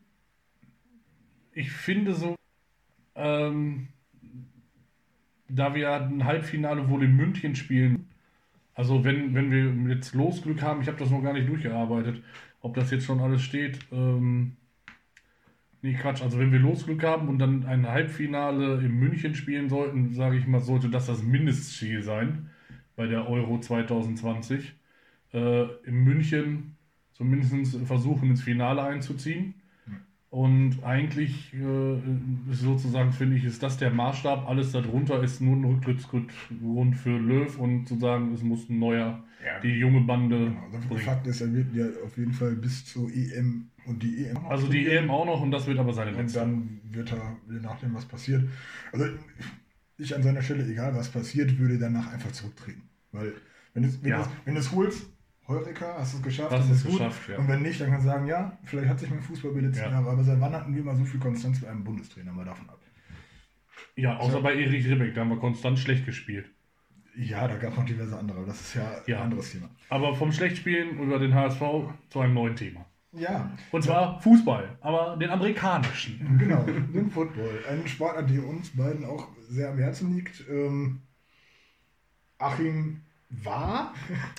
[1.52, 2.34] Ich finde so,
[3.14, 3.88] ähm,
[5.48, 8.08] da wir ein Halbfinale wohl in München spielen,
[8.76, 12.22] also wenn, wenn wir jetzt Losglück haben, ich habe das noch gar nicht durchgearbeitet,
[12.60, 14.56] ob das jetzt schon alles steht, ähm,
[15.82, 16.22] Nee, Quatsch.
[16.22, 20.46] Also wenn wir Losglück haben und dann ein Halbfinale in München spielen sollten, sage ich
[20.46, 22.50] mal, sollte das das Mindestziel sein
[22.96, 24.72] bei der Euro 2020.
[25.32, 26.76] Äh, in München
[27.12, 29.54] zumindest versuchen, ins Finale einzuziehen.
[30.28, 32.00] Und eigentlich äh,
[32.50, 34.48] sozusagen, finde ich, ist das der Maßstab.
[34.48, 39.60] Alles darunter ist nur ein Rücktrittsgrund für Löw und sozusagen, es muss ein neuer, Ja.
[39.60, 40.60] die junge Bande Genau.
[40.72, 41.00] Also bringen.
[41.02, 44.36] Fakt ist, er wird ja auf jeden Fall bis zur EM und die EM.
[44.48, 46.40] Also die EM auch noch und das wird aber seine Und letzte.
[46.40, 48.42] dann wird er, je nachdem, was passiert.
[48.92, 49.04] Also
[49.98, 52.82] ich an seiner Stelle, egal was passiert, würde danach einfach zurücktreten.
[53.12, 53.32] Weil,
[53.74, 54.18] wenn du es wenn Ja.
[54.18, 55.06] du's- wenn du es holst,
[55.48, 56.98] Heureka, hast du es geschafft, Hast es ist gut.
[56.98, 57.38] geschafft, ja.
[57.38, 59.84] Und wenn nicht, dann kannst du sagen, ja, vielleicht hat sich mein Fußball die letzten
[59.84, 59.90] Ja.
[59.92, 62.32] Jahre, aber seit wann hatten wir mal so viel Konstanz bei einem Bundestrainer?
[62.32, 62.80] Mal davon ab.
[63.94, 66.50] Ja, außer bei Erich Ribbeck, da haben wir konstant schlecht gespielt.
[67.16, 69.18] Ja, da gab es noch diverse andere, aber das ist ja, Ja.
[69.18, 69.70] ein anderes Thema.
[69.88, 71.62] Aber vom Schlechtspielen über den HSV
[72.10, 72.84] zu einem neuen Thema.
[73.12, 76.36] Ja, Und zwar Fußball, aber den amerikanischen.
[76.38, 77.60] genau, den Football.
[77.70, 80.44] Ein Sportart, die uns beiden auch sehr am Herzen liegt.
[80.50, 81.00] Ähm,
[82.38, 83.92] Achim war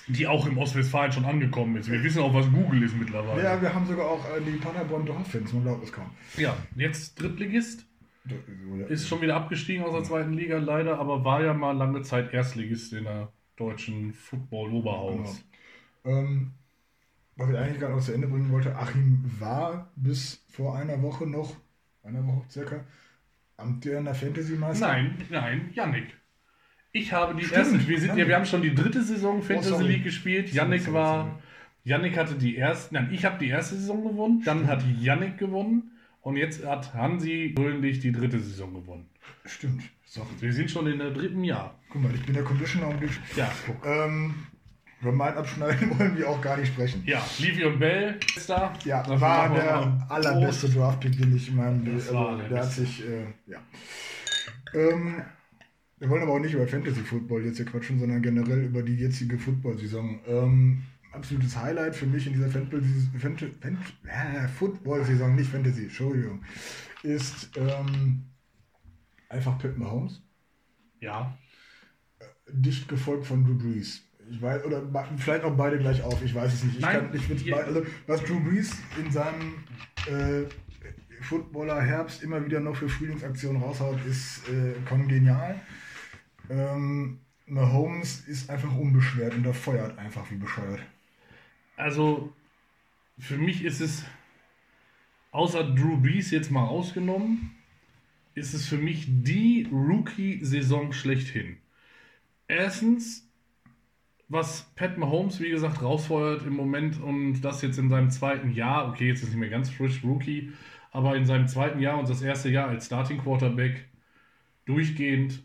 [0.08, 1.92] Die auch im Ostwestfalen schon angekommen ist.
[1.92, 3.44] Wir wissen auch, was Google ist mittlerweile.
[3.44, 6.10] Ja, wir haben sogar auch äh, die Paderborn Dorffans, man glaubt es kaum.
[6.38, 7.86] Ja, jetzt Drittligist.
[8.90, 12.34] Ist schon wieder abgestiegen aus der zweiten Liga leider, aber war ja mal lange Zeit
[12.34, 15.44] Erstligist in der deutschen Football-Oberhaus.
[16.04, 16.18] Genau.
[16.18, 16.52] Ähm,
[17.38, 21.26] was ich eigentlich gerade noch zu Ende bringen wollte, Achim war bis vor einer Woche
[21.26, 21.56] noch,
[22.04, 22.84] einer Woche circa,
[23.56, 24.88] amtierender Fantasy-Meister.
[24.88, 26.18] Nein, nein, Yannick.
[26.92, 29.70] Ich habe die Stimmt, erste, wir, sind, ja, wir haben schon die dritte Saison Fantasy
[29.70, 29.88] sorry.
[29.88, 30.52] League gespielt.
[30.54, 31.40] Yannick war.
[31.84, 35.92] Yannick hatte die erste, nein, ich habe die erste Saison gewonnen, dann hat Yannick gewonnen
[36.22, 39.06] und jetzt hat Hansi Grönlich die dritte Saison gewonnen.
[39.46, 39.84] Stimmt.
[40.06, 40.26] So.
[40.40, 41.76] Wir sind schon in der dritten Jahr.
[41.90, 43.12] Guck mal, ich bin der Conditioner und ich.
[43.36, 43.86] Ja, guck.
[43.86, 44.36] Ähm,
[45.02, 47.04] über mein Abschneiden wollen wir auch gar nicht sprechen.
[47.06, 48.74] Ja, Levy und Bell ist da.
[48.84, 51.98] Ja, Dafür war der allerbeste Draftpick, den ich in meinem Leben.
[51.98, 53.60] Also, der der hat sich, äh, ja.
[54.74, 55.22] Ähm,
[56.00, 58.96] wir wollen aber auch nicht über Fantasy Football jetzt hier quatschen, sondern generell über die
[58.96, 60.20] jetzige Football-Saison.
[60.28, 66.44] Ähm, absolutes Highlight für mich in dieser äh, Football-Saison, nicht Fantasy, Entschuldigung,
[67.04, 68.24] ist ähm,
[69.30, 70.22] einfach Pitt Mahomes.
[71.00, 71.38] Ja,
[72.50, 74.04] dicht gefolgt von Drew Brees.
[74.30, 74.84] Ich weiß, oder
[75.18, 76.76] vielleicht auch beide gleich auf, ich weiß es nicht.
[76.76, 79.54] Ich Nein, kann, ich also, was Drew Brees in seinem
[80.06, 80.44] äh,
[81.22, 85.56] Footballer Herbst immer wieder noch für Frühlingsaktionen raushaut, ist äh, kongenial.
[86.50, 90.82] Ähm, Mahomes ist einfach unbeschwert und er feuert einfach wie bescheuert.
[91.76, 92.34] also
[93.20, 94.06] für mich ist es,
[95.32, 97.56] außer Drew Brees jetzt mal ausgenommen,
[98.36, 101.58] ist es für mich die Rookie-Saison schlechthin.
[102.48, 103.28] Erstens,
[104.30, 108.90] was Pat Mahomes, wie gesagt, rausfeuert im Moment und das jetzt in seinem zweiten Jahr,
[108.90, 110.52] okay, jetzt ist nicht mehr ganz frisch Rookie,
[110.92, 113.86] aber in seinem zweiten Jahr und das erste Jahr als Starting Quarterback
[114.66, 115.42] durchgehend,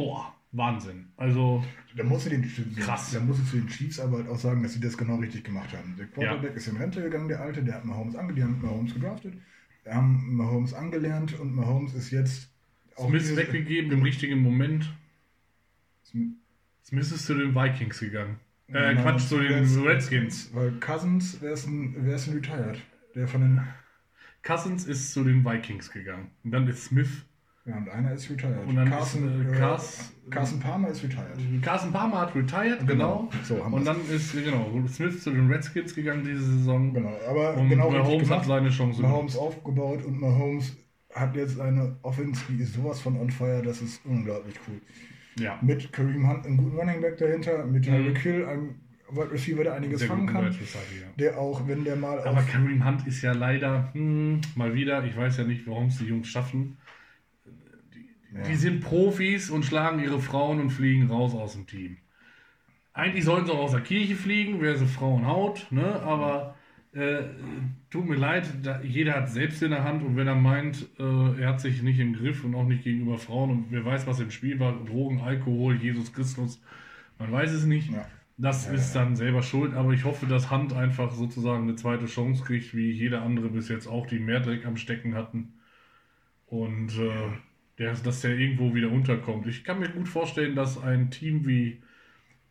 [0.00, 1.08] boah, Wahnsinn.
[1.16, 1.64] Also,
[1.96, 3.12] Da muss ich den, Krass.
[3.12, 5.44] Da muss ich zu den Chiefs aber halt auch sagen, dass sie das genau richtig
[5.44, 5.94] gemacht haben.
[5.98, 6.56] Der Quarterback Ja.
[6.56, 9.34] ist in Rente gegangen, der Alte, der hat Mahomes ange, die haben Mahomes gedraftet,
[9.86, 12.50] haben Mahomes angelernt und Mahomes ist jetzt
[12.98, 14.92] Smith diese- weggegeben im richtigen Moment.
[16.04, 16.34] Smith-
[16.84, 18.36] Smith ist zu den Vikings gegangen.
[18.68, 20.50] Äh, Nein, Quatsch, zu den Redskins.
[20.54, 22.78] Weil Cousins, wer ist ein, wer ist ein Retired?
[23.14, 23.60] Der von den.
[24.42, 26.30] Cousins ist zu den Vikings gegangen.
[26.44, 27.24] Und dann ist Smith.
[27.66, 28.66] Ja, und einer ist retired.
[28.66, 31.36] Und dann Carson, ist, äh, Cars- Carson Palmer ist retired.
[31.62, 33.28] Carson Palmer hat retired, genau.
[33.30, 33.44] Genau.
[33.44, 36.92] So haben und dann ist, genau, Smith zu den Redskins gegangen diese Saison.
[36.94, 38.44] Genau, aber Und genau Mahomes hat gemacht.
[38.46, 39.02] seine Chance.
[39.02, 40.74] Mahomes aufgebaut und Mahomes
[41.14, 44.80] hat jetzt eine Offense, die ist sowas von on fire, das ist unglaublich cool.
[45.38, 48.74] Ja, Mit Kareem Hunt, einem guten Running Back dahinter, mit Tyreek Hill, einem
[49.10, 50.06] Wide Receiver, der einiges Mhm.
[50.06, 51.08] fangen kann, Receiver, ja.
[51.18, 55.16] der auch, wenn der mal Aber Kareem Hunt ist ja leider, hm, mal wieder, ich
[55.16, 56.78] weiß ja nicht, warum es die Jungs schaffen.
[58.30, 61.98] Die, die sind Profis und schlagen ihre Frauen und fliegen raus aus dem Team.
[62.92, 66.00] Eigentlich sollten sie auch aus der Kirche fliegen, wer sie Frauen haut, ne?
[66.02, 66.56] aber
[66.92, 67.22] äh,
[67.88, 71.40] tut mir leid, da, jeder hat selbst in der Hand und wenn er meint, äh,
[71.40, 74.18] er hat sich nicht im Griff und auch nicht gegenüber Frauen und wer weiß, was
[74.18, 76.60] im Spiel war, Drogen, Alkohol, Jesus Christus,
[77.18, 77.90] man weiß es nicht.
[77.92, 78.06] Ja.
[78.38, 82.42] Das ist dann selber schuld, aber ich hoffe, dass Hand einfach sozusagen eine zweite Chance
[82.42, 85.52] kriegt, wie jeder andere bis jetzt auch, die mehr Dreck am Stecken hatten.
[86.46, 87.28] Und äh,
[87.80, 89.48] der, dass der irgendwo wieder unterkommt.
[89.48, 91.82] Ich kann mir gut vorstellen, dass ein Team wie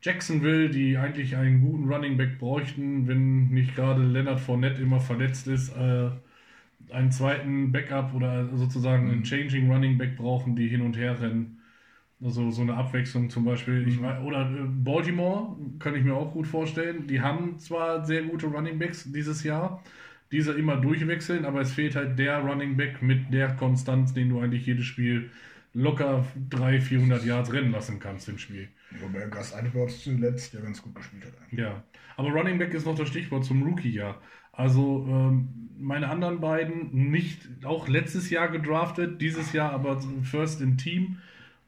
[0.02, 5.48] Jacksonville, die eigentlich einen guten Running Back bräuchten, wenn nicht gerade Leonard Fournette immer verletzt
[5.48, 6.12] ist, äh,
[6.92, 11.62] einen zweiten Backup oder sozusagen einen Changing Running Back brauchen, die hin und her rennen.
[12.22, 13.88] Also so eine Abwechslung zum Beispiel.
[13.88, 17.08] Ich, wei- oder äh, Baltimore kann ich mir auch gut vorstellen.
[17.08, 19.84] Die haben zwar sehr gute Running Backs dieses Jahr,
[20.32, 24.40] diese immer durchwechseln, aber es fehlt halt der Running Back mit der Konstanz, den du
[24.40, 25.30] eigentlich jedes Spiel
[25.74, 28.70] locker 300, 400 Yards rennen lassen kannst im Spiel.
[29.00, 31.34] wobei Gus Edwards zuletzt ja ganz gut gespielt hat.
[31.42, 31.60] eigentlich.
[31.60, 31.84] Ja,
[32.18, 34.20] aber Running Back ist noch das Stichwort zum Rookie-Jahr.
[34.52, 40.78] Also ähm, meine anderen beiden nicht, auch letztes Jahr gedraftet, dieses Jahr aber first im
[40.78, 41.18] Team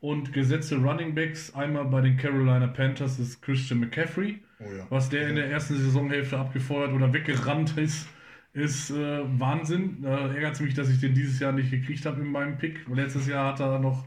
[0.01, 1.53] und gesetzte Running Backs.
[1.53, 4.85] Einmal bei den Carolina Panthers ist Christian McCaffrey, Oh ja.
[4.89, 8.07] was der in der ersten Saisonhälfte abgefeuert oder weggerannt ist,
[8.53, 10.01] ist äh, Wahnsinn.
[10.01, 12.87] Da ärgert mich, dass ich den dieses Jahr nicht gekriegt habe in meinem Pick.
[12.87, 14.05] Letztes Jahr hat er noch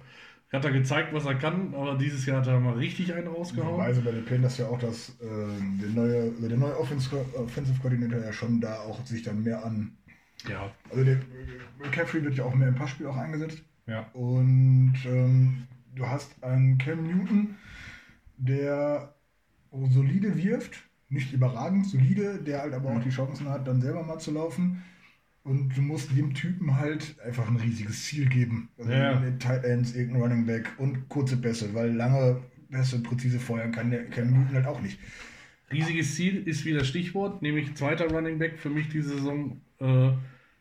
[0.54, 3.78] hat er gezeigt, was er kann, aber dieses Jahr hat er mal richtig einen rausgehauen.
[3.78, 8.20] Weise bei den Panthers ja auch, dass ähm, der neue, der neue Offensive, Offensive Coordinator
[8.20, 9.96] ja schon da auch sich dann mehr an.
[10.48, 11.18] Ja, Also der
[11.82, 13.62] McCaffrey wird ja auch mehr im Passspiel auch eingesetzt.
[13.86, 14.08] ja.
[14.12, 17.56] Und ähm, du hast einen Cam Newton,
[18.36, 19.14] der
[19.90, 24.18] solide wirft, nicht überragend, solide, der halt aber auch die Chancen hat, dann selber mal
[24.18, 24.82] zu laufen.
[25.44, 28.68] Und du musst dem Typen halt einfach ein riesiges Ziel geben.
[28.78, 29.20] Also Ja.
[29.20, 33.90] mit Tight Ends, irgendein Running Back und kurze Pässe, weil lange Pässe präzise feuern kann
[33.90, 34.98] der Cam Newton halt auch nicht.
[35.70, 40.10] Riesiges Ziel ist wieder Stichwort, nämlich zweiter Running Back für mich diese Saison, äh,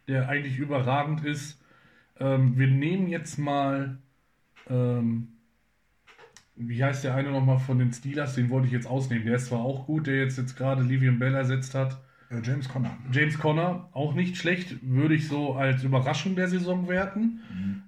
[0.07, 1.61] der eigentlich überragend ist.
[2.19, 3.97] Ähm, wir nehmen jetzt mal,
[4.69, 5.29] ähm,
[6.55, 9.25] wie heißt der eine nochmal von den Steelers, den wollte ich jetzt ausnehmen.
[9.25, 11.99] Der ist zwar auch gut, der jetzt, jetzt gerade Livian Bell ersetzt hat.
[12.29, 12.97] Äh, James Conner.
[13.11, 17.41] James Conner, auch nicht schlecht, würde ich so als Überraschung der Saison werten.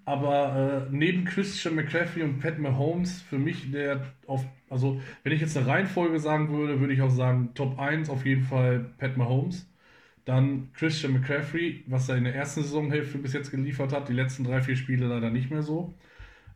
[0.05, 5.41] Aber äh, neben Christian McCaffrey und Pat Mahomes, für mich der auf, also wenn ich
[5.41, 9.17] jetzt eine Reihenfolge sagen würde, würde ich auch sagen, Top 1 auf jeden Fall Pat
[9.17, 9.69] Mahomes.
[10.25, 14.43] Dann Christian McCaffrey, was er in der ersten Saisonhälfte bis jetzt geliefert hat, die letzten
[14.43, 15.93] drei, vier Spiele leider nicht mehr so.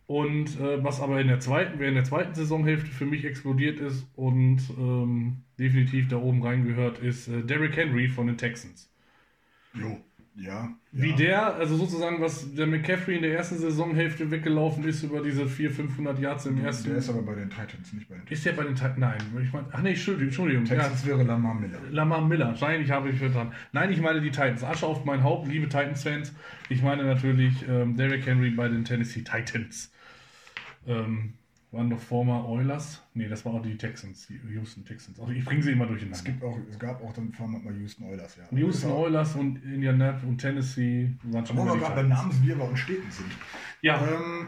[0.10, 4.08] Und äh, was aber in der zweiten, in der zweiten Saisonhälfte für mich explodiert ist
[4.15, 8.91] und ähm, definitiv da oben reingehört, ist äh, Derrick Henry von den Texans.
[9.76, 10.00] Jo.
[10.36, 10.69] Ja.
[10.91, 11.15] Wie ja.
[11.15, 15.91] der, also sozusagen, was der McCaffrey in der ersten Saisonhälfte weggelaufen ist über diese 400,
[15.91, 16.89] 500 Yards im ersten.
[16.89, 18.98] Der ist aber bei den Titans, nicht bei den Ist der bei den Titans?
[18.98, 20.65] Nein, ich meine, ach nee, Entschuldigung, Entschuldigung.
[20.65, 21.74] Texans wäre Lamar Miller.
[21.74, 23.54] Ja, Lamar Miller, wahrscheinlich habe ich vertan.
[23.74, 24.63] Nein, ich meine die Titans.
[24.63, 26.34] Asche auf mein Haupt, liebe Titans-Fans.
[26.69, 29.91] Ich meine natürlich ähm, Derrick Henry bei den Tennessee Titans.
[30.88, 31.34] Ähm,
[31.72, 33.04] waren doch former Oilers?
[33.13, 35.20] Nee, das war auch die Texans, die Houston Texans.
[35.20, 36.24] Also ich bringe sie immer Es, durcheinander.
[36.24, 38.58] gibt auch, es gab auch dann vor allem mal Houston Oilers, ja.
[38.58, 42.04] Houston Oilers und Indianapolis und Tennessee waren schon Wo wir die gerade bei.
[42.04, 43.32] Namenswirrwarr und Städten sind.
[43.82, 44.48] Ja, Ähm,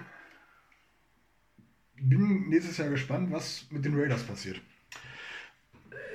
[2.02, 4.60] bin nächstes Jahr gespannt, was mit den Raiders passiert.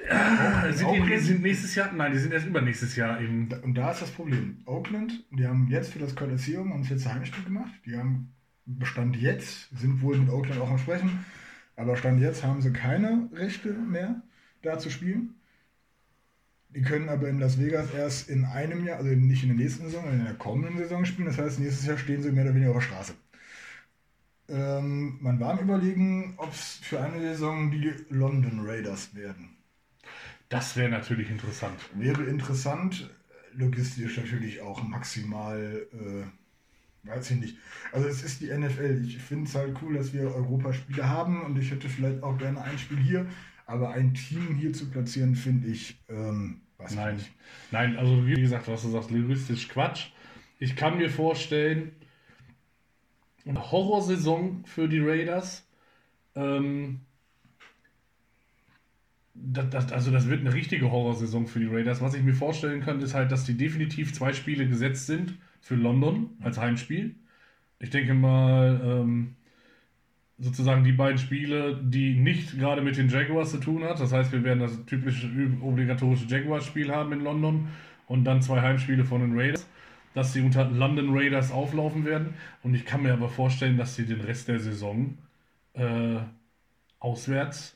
[0.08, 1.92] Äh, sind die Oakland- sind nächstes Jahr?
[1.92, 3.48] Nein, die sind erst übernächstes Jahr eben.
[3.62, 4.58] Und da ist das Problem.
[4.66, 7.72] Oakland, die haben jetzt für das Kolosseum haben letzte Heimspiel gemacht.
[7.84, 8.32] Die haben
[8.82, 11.24] Stand jetzt, sind wohl mit Oakland auch am Sprechen,
[11.76, 14.22] aber Stand jetzt haben sie keine Rechte mehr,
[14.62, 15.34] da zu spielen.
[16.70, 19.84] Die können aber in Las Vegas erst in einem Jahr, also nicht in der nächsten
[19.84, 21.28] Saison, sondern in der kommenden Saison spielen.
[21.28, 23.14] Das heißt, nächstes Jahr stehen sie mehr oder weniger auf der Straße.
[24.48, 29.56] Ähm, man war am Überlegen, ob es für eine Saison die London Raiders werden.
[30.48, 31.80] Das wäre natürlich interessant.
[31.94, 33.10] Wäre interessant,
[33.52, 36.45] logistisch natürlich auch maximal, äh,
[37.06, 37.56] weiß ich nicht.
[37.92, 39.02] Also es ist die NFL.
[39.04, 42.62] Ich finde es halt cool, dass wir Europaspiele haben und ich hätte vielleicht auch gerne
[42.62, 43.26] ein Spiel hier,
[43.66, 47.32] aber ein Team hier zu platzieren, finde ich, ähm, weiß ich Nein, nicht.
[47.70, 50.08] nein, also wie gesagt, was du sagst, linguistisch Quatsch.
[50.58, 51.92] Ich kann mir vorstellen,
[53.46, 55.66] eine Horrorsaison für die Raiders.
[56.34, 57.00] Ähm,
[59.42, 62.00] das, das, also das wird eine richtige Horrorsaison für die Raiders.
[62.00, 65.74] Was ich mir vorstellen kann, ist halt, dass die definitiv zwei Spiele gesetzt sind für
[65.74, 67.14] London als Heimspiel.
[67.78, 69.36] Ich denke mal, ähm,
[70.38, 74.00] sozusagen die beiden Spiele, die nicht gerade mit den Jaguars zu tun hat.
[74.00, 75.28] Das heißt, wir werden das typische
[75.60, 77.68] obligatorische Jaguars-Spiel haben in London
[78.06, 79.66] und dann zwei Heimspiele von den Raiders,
[80.14, 82.34] dass sie unter London Raiders auflaufen werden.
[82.62, 85.16] Und ich kann mir aber vorstellen, dass sie den Rest der Saison
[85.72, 86.18] äh,
[86.98, 87.75] auswärts,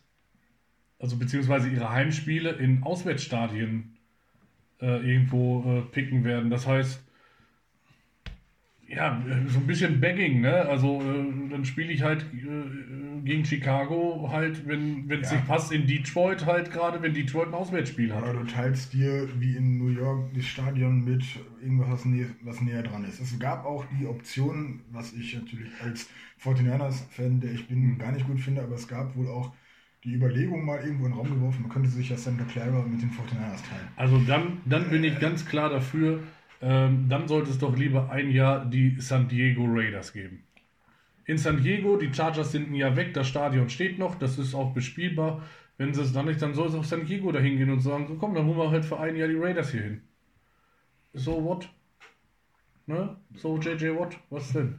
[1.00, 3.96] also beziehungsweise ihre Heimspiele in Auswärtsstadien
[4.80, 6.50] äh, irgendwo äh, picken werden.
[6.50, 7.02] Das heißt,
[8.88, 10.52] ja, so ein bisschen Bagging, ne?
[10.68, 15.36] Also äh, dann spiele ich halt äh, gegen Chicago halt, wenn es Ja.
[15.36, 18.24] nicht passt, in Detroit halt gerade, wenn Detroit ein Auswärtsspiel hat.
[18.24, 21.22] Oder du teilst dir wie in New York das Stadion mit
[21.62, 23.20] irgendwas, was, nä was näher dran ist.
[23.20, 26.08] Es gab auch die Option, was ich natürlich als
[26.42, 29.52] 49ers-Fan, der ich bin, gar nicht gut finde, aber es gab wohl auch
[30.04, 33.02] die Überlegung mal irgendwo in den Raum geworfen, man könnte sich ja Santa Clara mit
[33.02, 33.88] den 49ers teilen.
[33.96, 36.20] Also dann, dann bin ich ganz klar dafür,
[36.62, 40.44] ähm, dann sollte es doch lieber ein Jahr die San Diego Raiders geben.
[41.26, 44.54] In San Diego, die Chargers sind ein Jahr weg, das Stadion steht noch, das ist
[44.54, 45.42] auch bespielbar.
[45.76, 48.06] Wenn sie es dann nicht, dann soll es auch San Diego dahin gehen und sagen,
[48.08, 50.02] so komm, dann holen wir halt für ein Jahr die Raiders hier hin.
[51.12, 51.68] So what?
[52.86, 53.16] Ne?
[53.34, 54.78] So JJ Watt, was denn?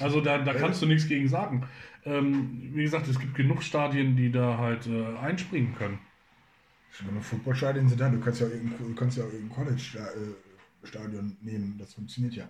[0.00, 1.66] Also da, da kannst du nichts gegen sagen.
[2.04, 5.98] Ähm, wie gesagt, es gibt genug Stadien, die da halt äh, einspringen können.
[7.20, 12.34] Footballstadien sind da, du kannst ja auch irgendein, ja auch irgendein College-Stadion nehmen, das funktioniert
[12.34, 12.48] ja.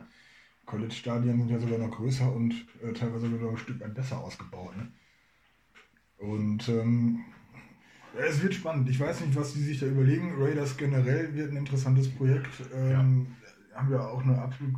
[0.67, 4.19] College-Stadien sind ja sogar noch größer und äh, teilweise sogar noch ein Stück weit besser
[4.19, 4.77] ausgebaut.
[4.77, 4.93] Ne?
[6.19, 7.25] Und ähm,
[8.15, 8.89] ja, es wird spannend.
[8.89, 10.35] Ich weiß nicht, was die sich da überlegen.
[10.39, 12.63] Raiders generell wird ein interessantes Projekt.
[12.75, 13.37] Ähm,
[13.75, 14.75] Haben wir auch eine absolut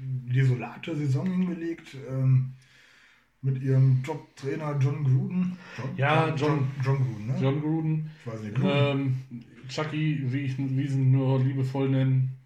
[0.00, 1.96] desolate Saison hingelegt.
[2.08, 2.52] Ähm,
[3.42, 5.56] mit ihrem Top-Trainer John Gruden.
[5.78, 7.36] John, Ja, John, John- John Gruden, ne?
[7.40, 8.70] John Gruden, Ich weiß nicht, Gruden.
[8.70, 9.16] ähm,
[9.68, 12.36] Chucky, wie ich wie sie ihn nur liebevoll nennen.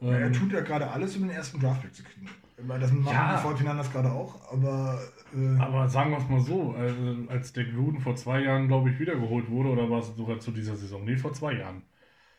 [0.00, 2.28] Ja, er Ähm, tut ja gerade alles, um den ersten Draftpick zu kriegen.
[2.66, 3.36] Weil das machen Ja.
[3.36, 5.00] die Fortinanders gerade auch, aber
[5.36, 8.90] äh, aber sagen wir es mal so, äh, als der Gruden vor zwei Jahren, glaube
[8.90, 11.04] ich, wiedergeholt wurde, oder war es sogar zu dieser Saison?
[11.04, 11.82] Nee, vor zwei Jahren.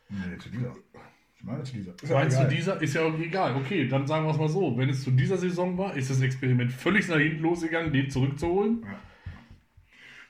[0.09, 0.73] nee, zu dieser.
[1.37, 1.93] Ich meine zu dieser.
[1.93, 3.55] Ist ja Meinst du, dieser ist ja auch egal.
[3.55, 4.77] Okay, dann sagen wir es mal so.
[4.77, 8.85] Wenn es zu dieser Saison war, ist das Experiment völlig nach hinten losgegangen, den zurückzuholen.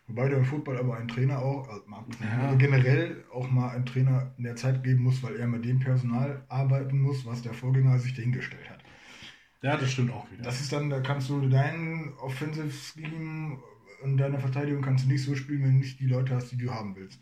[0.08, 1.84] Wobei du im Football aber einen Trainer auch, also
[2.22, 2.46] Ja.
[2.46, 5.80] also generell auch mal einen Trainer in der Zeit geben muss, weil er mit dem
[5.80, 8.84] Personal arbeiten muss, was der Vorgänger sich dahingestellt hat.
[9.64, 10.44] Ja, das stimmt auch wieder.
[10.44, 13.58] Das ist dann, da kannst du deinen Offensive Scheme
[14.04, 16.58] und deine Verteidigung kannst du nicht so spielen, wenn du nicht die Leute hast, die
[16.58, 17.20] du haben willst.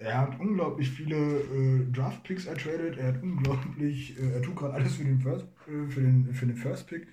[0.00, 2.96] Er hat unglaublich viele äh, Draft-Picks ertradet.
[2.98, 6.46] Er hat unglaublich, äh, er tut gerade alles für den First, äh, für den, für
[6.46, 7.06] den First-Pick.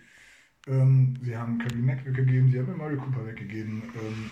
[0.67, 3.83] Ähm, sie haben Kevin Mack weggegeben, sie haben Mario Cooper weggegeben.
[3.95, 4.31] Ähm,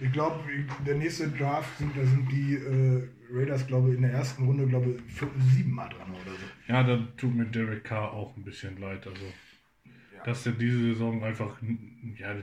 [0.00, 0.40] ich glaube,
[0.86, 4.66] der nächste Draft sind, da sind die äh, Raiders, glaube ich, in der ersten Runde,
[4.66, 6.72] glaube ich, vier- sieben Mal dran oder so.
[6.72, 9.06] Ja, da tut mir Derek Carr auch ein bisschen leid.
[9.06, 9.26] Also,
[10.24, 11.60] dass er diese Saison einfach,
[12.16, 12.34] ja,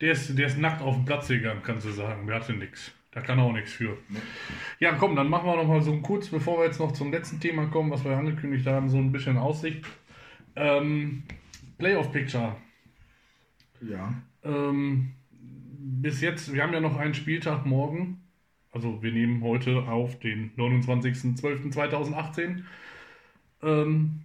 [0.00, 2.26] der ist, der ist nackt auf den Platz gegangen, kannst du sagen.
[2.26, 2.92] Der hatte nichts.
[3.12, 3.96] Da kann er auch nichts für.
[4.80, 7.40] Ja, komm, dann machen wir noch mal so kurz, bevor wir jetzt noch zum letzten
[7.40, 9.84] Thema kommen, was wir angekündigt haben, so ein bisschen Aussicht.
[10.56, 11.24] Ähm,
[11.76, 12.56] Playoff Picture.
[13.82, 14.14] Ja.
[14.42, 18.22] Ähm, bis jetzt, wir haben ja noch einen Spieltag morgen.
[18.70, 22.62] Also wir nehmen heute auf den 29.12.2018.
[23.62, 24.20] Ähm,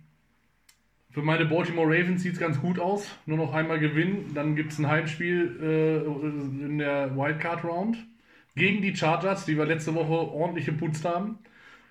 [1.11, 3.17] für meine Baltimore Ravens sieht es ganz gut aus.
[3.25, 4.31] Nur noch einmal gewinnen.
[4.33, 7.97] Dann gibt es ein Heimspiel äh, in der Wildcard Round
[8.57, 11.39] gegen die Chargers, die wir letzte Woche ordentlich geputzt haben.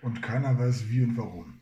[0.02, 1.60] Und keiner weiß wie und warum.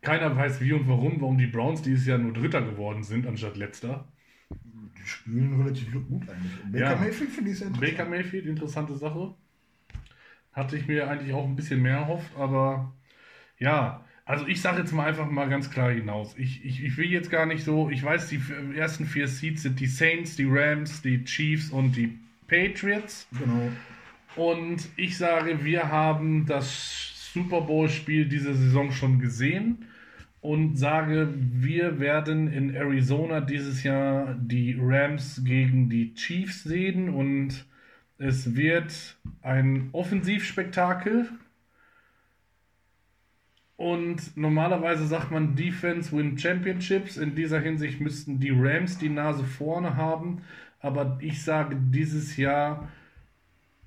[0.00, 3.56] Keiner weiß wie und warum, warum die Browns dieses Jahr nur Dritter geworden sind, anstatt
[3.56, 4.08] Letzter.
[4.50, 6.64] Die spielen relativ gut eigentlich.
[6.64, 6.96] Und Baker Ja.
[6.96, 7.96] Mayfield finde ich sehr interessant.
[7.96, 9.34] Baker Mayfield, interessante Sache.
[10.52, 12.92] Hatte ich mir eigentlich auch ein bisschen mehr erhofft, aber
[13.58, 16.34] ja, also ich sage jetzt mal einfach mal ganz klar hinaus.
[16.36, 18.40] Ich, ich, ich will jetzt gar nicht so, ich weiß, die
[18.76, 23.26] ersten vier Seeds sind die Saints, die Rams, die Chiefs und die Patriots.
[23.38, 23.70] Genau.
[24.36, 29.86] Und ich sage, wir haben das Super Bowl-Spiel diese Saison schon gesehen
[30.40, 37.64] und sage, wir werden in Arizona dieses Jahr die Rams gegen die Chiefs sehen und
[38.18, 41.28] es wird ein Offensivspektakel.
[43.76, 47.16] Und normalerweise sagt man Defense win Championships.
[47.16, 50.42] In dieser Hinsicht müssten die Rams die Nase vorne haben.
[50.78, 52.88] Aber ich sage, dieses Jahr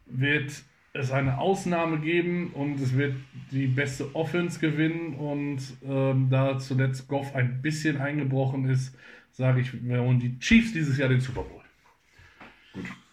[0.06, 0.52] wird
[0.94, 3.16] es eine Ausnahme geben und es wird
[3.52, 5.16] die beste Offense gewinnen.
[5.16, 8.96] Und ähm, da zuletzt Goff ein bisschen eingebrochen ist,
[9.32, 11.62] sage ich, wir holen die Chiefs dieses Jahr den Super Bowl.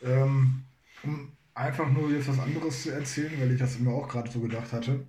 [0.05, 0.63] Ähm,
[1.03, 4.41] um einfach nur jetzt was anderes zu erzählen, weil ich das mir auch gerade so
[4.41, 5.05] gedacht hatte.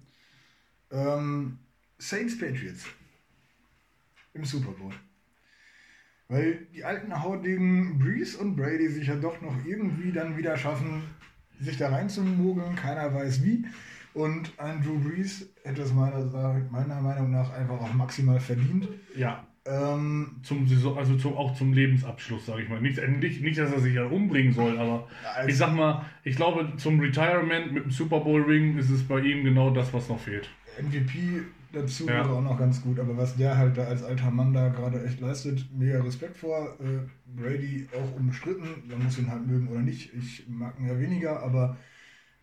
[0.91, 1.59] Ähm,
[1.97, 2.85] Saints Patriots
[4.33, 4.93] im Super Bowl.
[6.27, 11.03] Weil die alten hautigen Breeze und Brady sich ja doch noch irgendwie dann wieder schaffen,
[11.63, 13.65] sich da reinzumogeln, keiner weiß wie.
[14.13, 16.23] Und ein Drew Brees hätte es meiner,
[16.69, 18.87] meiner Meinung nach einfach auch maximal verdient.
[19.15, 22.81] Ja, Ähm, zum Saison, also zum, auch zum Lebensabschluss, sage ich mal.
[22.81, 25.07] Nicht, nicht, nicht, dass er sich ja umbringen soll, aber
[25.37, 29.03] Also- ich sag mal, ich glaube, zum Retirement mit dem Super Bowl Ring ist es
[29.07, 30.49] bei ihm genau das, was noch fehlt.
[30.81, 31.43] MVP
[31.73, 32.13] dazu Ja.
[32.13, 35.03] wäre auch noch ganz gut, aber was der halt da als alter Mann da gerade
[35.05, 36.77] echt leistet, mega Respekt vor.
[36.79, 40.13] Äh, Brady auch umstritten, man muss ihn halt mögen oder nicht.
[40.13, 41.75] Ich mag ihn ja weniger, aber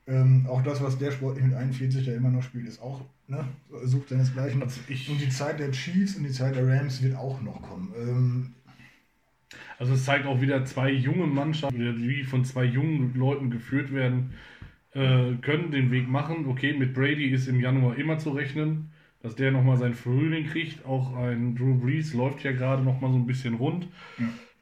[0.07, 3.45] ähm, auch das, was der sportlich mit 41 ja immer noch spielt, ist auch, ne,
[3.85, 4.63] sucht seinesgleichen.
[4.63, 7.63] Also ich- und die Zeit der Chiefs und die Zeit der Rams wird auch noch
[7.63, 7.93] kommen.
[7.97, 8.55] Ähm,
[9.79, 14.33] Also es zeigt auch wieder zwei junge Mannschaften, die von zwei jungen Leuten geführt werden,
[14.93, 16.47] äh, können den Weg machen.
[16.47, 18.91] Okay, mit Brady ist im Januar immer zu rechnen,
[19.23, 20.85] dass der nochmal seinen Frühling kriegt.
[20.87, 23.89] Auch ein Drew Brees läuft ja gerade nochmal so ein bisschen rund.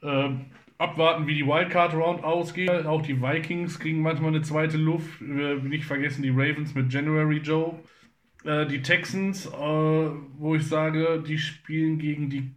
[0.02, 0.46] Ähm,
[0.78, 2.86] abwarten, wie die Wildcard Round ausgeht.
[2.86, 5.20] Auch die Vikings kriegen manchmal eine zweite Luft.
[5.20, 7.78] Äh, nicht vergessen die Ravens mit January Joe.
[8.44, 12.50] Äh, die Texans, äh, wo ich sage, die spielen gegen die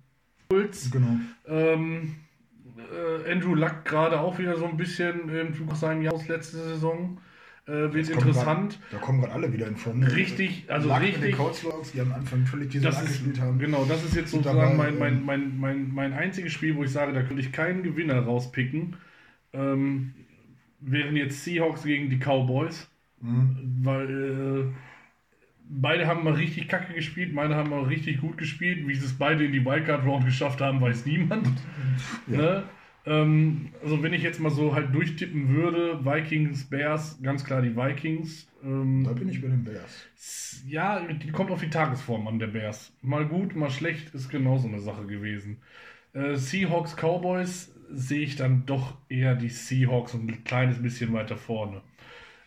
[0.50, 0.92] Colts.
[0.92, 1.20] genau.
[1.48, 2.16] Ähm,
[2.78, 6.58] äh, Andrew Luck gerade auch wieder so ein bisschen im Flug seinem Jahr aus letzte
[6.58, 7.20] Saison.
[7.68, 8.80] Äh, wird interessant.
[8.80, 10.02] Grad, da kommen gerade alle wieder in Form.
[10.04, 11.22] Richtig, also mit richtig.
[11.22, 13.60] den Colts Logs, die am Anfang völlig diese Das Lack ist, gespielt haben.
[13.60, 16.84] genau, das ist jetzt sozusagen dabei, mein, mein, ähm, mein, mein, mein einziges Spiel, wo
[16.84, 18.96] ich sage, da könnte ich keinen Gewinner rauspicken.
[19.54, 20.14] Ähm,
[20.80, 22.88] wären jetzt Seahawks gegen die Cowboys,
[23.24, 23.56] Mhm.
[23.84, 24.74] weil äh,
[25.70, 28.88] beide haben mal richtig kacke gespielt, meine haben mal richtig gut gespielt.
[28.88, 31.48] Wie sie es beide in die Wildcard Round geschafft haben, weiß niemand.
[32.28, 32.64] Ne?
[33.06, 37.76] Ähm, also wenn ich jetzt mal so halt durchtippen würde, Vikings, Bears, ganz klar die
[37.76, 38.48] Vikings.
[38.64, 40.08] Ähm, Da bin ich bei den Bears.
[40.68, 42.94] ja, die kommt auf die Tagesform an, der Bears.
[43.02, 45.58] Mal gut, mal schlecht, ist genauso eine Sache gewesen.
[46.14, 51.38] Äh, Seahawks, Cowboys sehe ich dann doch eher die Seahawks und ein kleines bisschen weiter
[51.38, 51.82] vorne.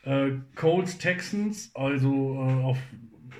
[0.04, 2.78] Äh, Colts, Texans, also äh, auf,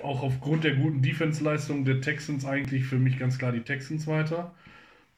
[0.03, 4.53] auch aufgrund der guten Defense-Leistung der Texans eigentlich für mich ganz klar die Texans weiter.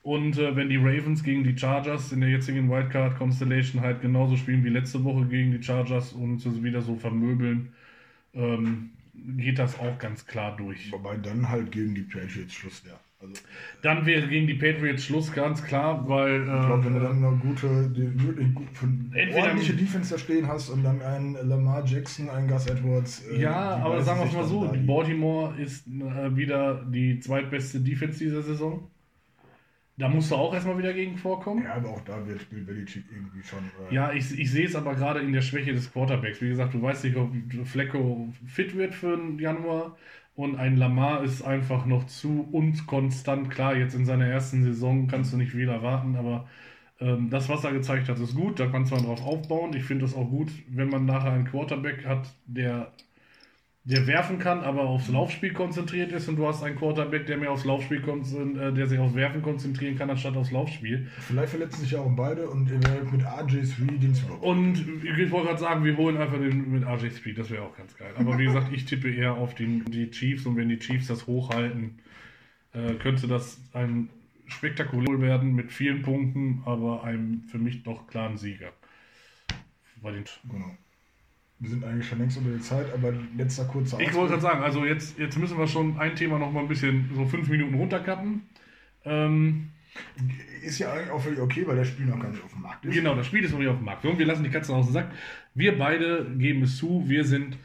[0.07, 4.37] Und äh, wenn die Ravens gegen die Chargers in der jetzigen Wildcard Constellation halt genauso
[4.37, 7.73] spielen wie letzte Woche gegen die Chargers und sie wieder so vermöbeln,
[8.33, 8.91] ähm,
[9.35, 10.93] geht das auch ganz klar durch.
[10.93, 12.95] Wobei dann halt gegen die Patriots Schluss wäre.
[13.19, 13.33] Also,
[13.81, 16.39] Dann wäre gegen die Patriots Schluss, ganz klar, weil.
[16.39, 20.13] ich glaube, wenn du Äh, dann eine gute, die, wirklich gut, von Entweder- ordentliche Defense
[20.13, 23.25] da stehen hast und dann einen Lamar Jackson, einen Gus Edwards.
[23.29, 28.19] äh, ja, aber sagen wir es mal so: Baltimore ist äh, wieder die zweitbeste Defense
[28.19, 28.87] dieser Saison.
[29.99, 31.63] Da musst du auch erstmal wieder gegen vorkommen.
[31.63, 33.59] Ja, aber auch da wird Bill Belichick irgendwie schon.
[33.89, 36.39] Äh, Ja, ich, ich sehe es aber gerade in der Schwäche des Quarterbacks.
[36.41, 37.31] Wie gesagt, du weißt nicht, ob
[37.65, 39.97] Flecko fit wird für den Januar.
[40.35, 43.49] Und ein Lamar ist einfach noch zu unkonstant.
[43.49, 46.47] Klar, jetzt in seiner ersten Saison kannst du nicht viel erwarten, aber
[46.99, 48.59] ähm, das, was er gezeigt hat, ist gut.
[48.59, 49.73] Da kannst man drauf aufbauen.
[49.75, 52.91] Ich finde es auch gut, wenn man nachher einen Quarterback hat, der,
[53.87, 56.27] der werfen kann, aber aufs Laufspiel konzentriert ist.
[56.27, 59.97] Und du hast einen Quarterback, der mehr aufs Laufspiel äh, der sich aufs Werfen konzentrieren
[59.97, 61.07] kann, anstatt aufs Laufspiel.
[61.21, 64.37] Vielleicht verletzen sich ja auch beide und ihr werdet mit RJ3 den Bowl.
[64.41, 67.77] Und ich wollte gerade sagen, wir holen einfach den mit RJ Speed, das wäre auch
[67.77, 68.11] ganz geil.
[68.17, 71.25] Aber wie gesagt, ich tippe eher auf den, die Chiefs und wenn die Chiefs das
[71.25, 71.99] hochhalten,
[72.73, 74.09] äh, könnte das ein
[74.47, 78.73] spektakulär werden mit vielen Punkten, aber einem für mich doch klaren Sieger.
[80.01, 80.75] Bei den Genau.
[81.59, 84.61] Wir sind eigentlich schon längst unter der Zeit, aber letzter kurzer ich wollte gerade sagen,
[84.61, 87.73] also jetzt, jetzt müssen wir schon ein Thema noch mal ein bisschen so fünf Minuten
[87.73, 88.43] runterkappen.
[89.05, 89.69] Ähm,
[90.61, 92.85] Ist ja eigentlich auch völlig okay, weil das Spiel noch gar nicht auf dem Markt
[92.85, 92.93] ist.
[92.93, 94.05] Genau, das Spiel ist noch nicht auf dem Markt.
[94.05, 95.11] Und wir lassen die Katze aus dem Sack.
[95.55, 97.57] Wir beide geben es zu, wir sind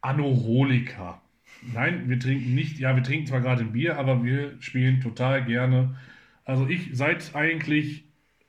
[0.00, 1.20] Anoroliker.
[1.60, 5.44] Nein, wir trinken nicht, ja, wir trinken zwar gerade ein Bier, aber wir spielen total
[5.44, 5.96] gerne.
[6.44, 8.04] Also ich seit eigentlich,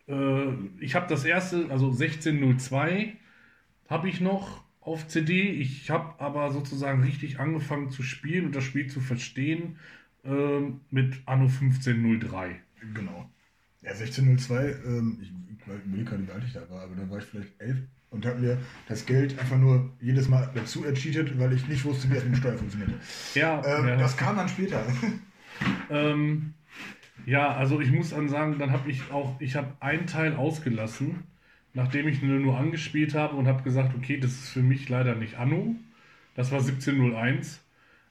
[0.08, 3.18] äh, ich habe das erste, also 1602
[3.90, 5.50] habe ich noch auf CD.
[5.52, 9.78] Ich habe aber sozusagen richtig angefangen zu spielen und das Spiel zu verstehen
[10.24, 12.62] ähm, mit Anno 1503.
[12.94, 13.30] Genau.
[13.82, 17.20] Ja, 1602, ähm, ich, ich überlege gerade, wie alt ich da war, aber da war
[17.20, 17.78] ich vielleicht elf
[18.10, 22.10] und habe mir das Geld einfach nur jedes Mal dazu ercheatet, weil ich nicht wusste,
[22.10, 22.92] wie das mit dem Steuer funktioniert.
[23.34, 23.96] Ja, Ähm, ja.
[23.96, 24.86] Das kam dann später.
[25.90, 26.56] Ähm,
[27.26, 31.28] ja, also ich muss dann sagen, dann habe ich auch, ich habe einen Teil ausgelassen,
[31.74, 35.15] nachdem ich nur, nur angespielt habe und habe gesagt, okay, das ist für mich leider
[35.15, 35.76] nicht Anno.
[36.36, 37.63] Das war 1701.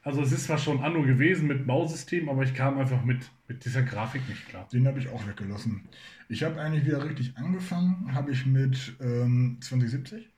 [0.03, 3.65] Also es ist zwar schon Anno gewesen mit Bausystem, aber ich kam einfach mit, mit
[3.65, 4.69] dieser Grafik nicht klar.
[4.73, 5.89] Den habe ich auch weggelassen.
[6.29, 10.29] Ich habe eigentlich wieder richtig angefangen, habe ich mit ähm, 2070,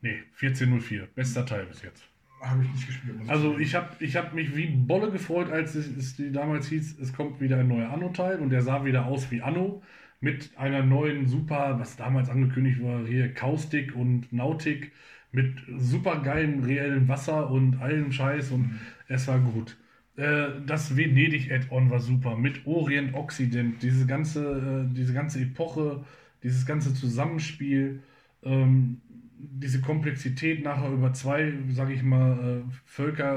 [0.00, 2.08] Nee, 1404, bester Teil bis jetzt.
[2.40, 3.16] habe ich nicht gespielt.
[3.22, 6.68] ich Also ich habe ich hab mich wie Bolle gefreut, als es, es die damals
[6.68, 9.82] hieß, es kommt wieder ein neuer Anno-Teil und der sah wieder aus wie Anno
[10.26, 14.90] mit einer neuen super, was damals angekündigt war, hier Kaustik und Nautik
[15.30, 19.76] mit super geilem reellen Wasser und allem Scheiß und es war gut.
[20.16, 26.04] Äh, Das Venedig-Add-on war super mit Orient Occident, diese ganze, äh, diese ganze Epoche,
[26.42, 28.02] dieses ganze Zusammenspiel.
[28.42, 29.00] Ähm,
[29.38, 33.32] diese Komplexität nachher über zwei, sage ich mal, äh, Völker,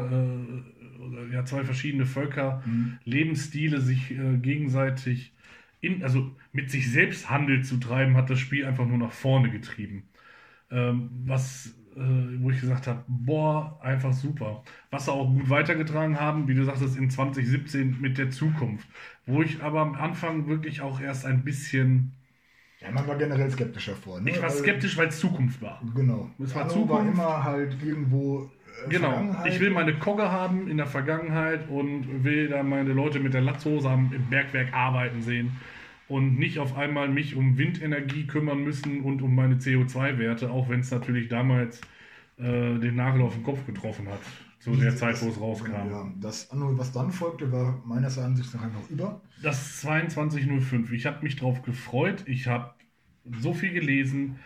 [1.32, 2.64] ja, zwei verschiedene Völker,
[3.06, 5.34] Lebensstile sich gegenseitig
[5.82, 9.50] in, also mit sich selbst Handel zu treiben, hat das Spiel einfach nur nach vorne
[9.52, 10.10] getrieben.
[10.72, 12.00] Ähm, was, äh,
[12.42, 14.64] wo ich gesagt habe, boah, einfach super.
[14.92, 18.88] Was sie auch gut weitergetragen haben, wie du sagtest, in 2017 mit der Zukunft.
[19.26, 22.14] Wo ich aber am Anfang wirklich auch erst ein bisschen,
[22.82, 24.22] ja, man war generell skeptischer vor.
[24.22, 24.30] Ne?
[24.32, 25.82] ich war skeptisch, weil es Zukunft war.
[25.96, 26.30] Genau.
[26.40, 26.94] Es war Anno Zukunft.
[26.94, 28.50] war immer halt irgendwo.
[28.86, 33.20] äh, Genau, ich will meine Kogge haben in der Vergangenheit und will da meine Leute
[33.20, 35.58] mit der Latzhose am im Bergwerk arbeiten sehen
[36.10, 40.82] und nicht auf einmal mich um Windenergie kümmern müssen und um meine CO2-Werte, auch wenn
[40.82, 41.82] es natürlich damals
[42.38, 44.20] äh, den Nagel auf den Kopf getroffen hat,
[44.60, 45.72] zu der Zeit, wo es rauskam.
[45.90, 49.22] Ja, das was dann folgte, war meines Erachtens nach einfach über.
[49.42, 50.92] Das 2205.
[50.92, 52.24] Ich habe mich drauf gefreut.
[52.28, 52.74] Ich habe
[53.40, 54.40] so viel gelesen.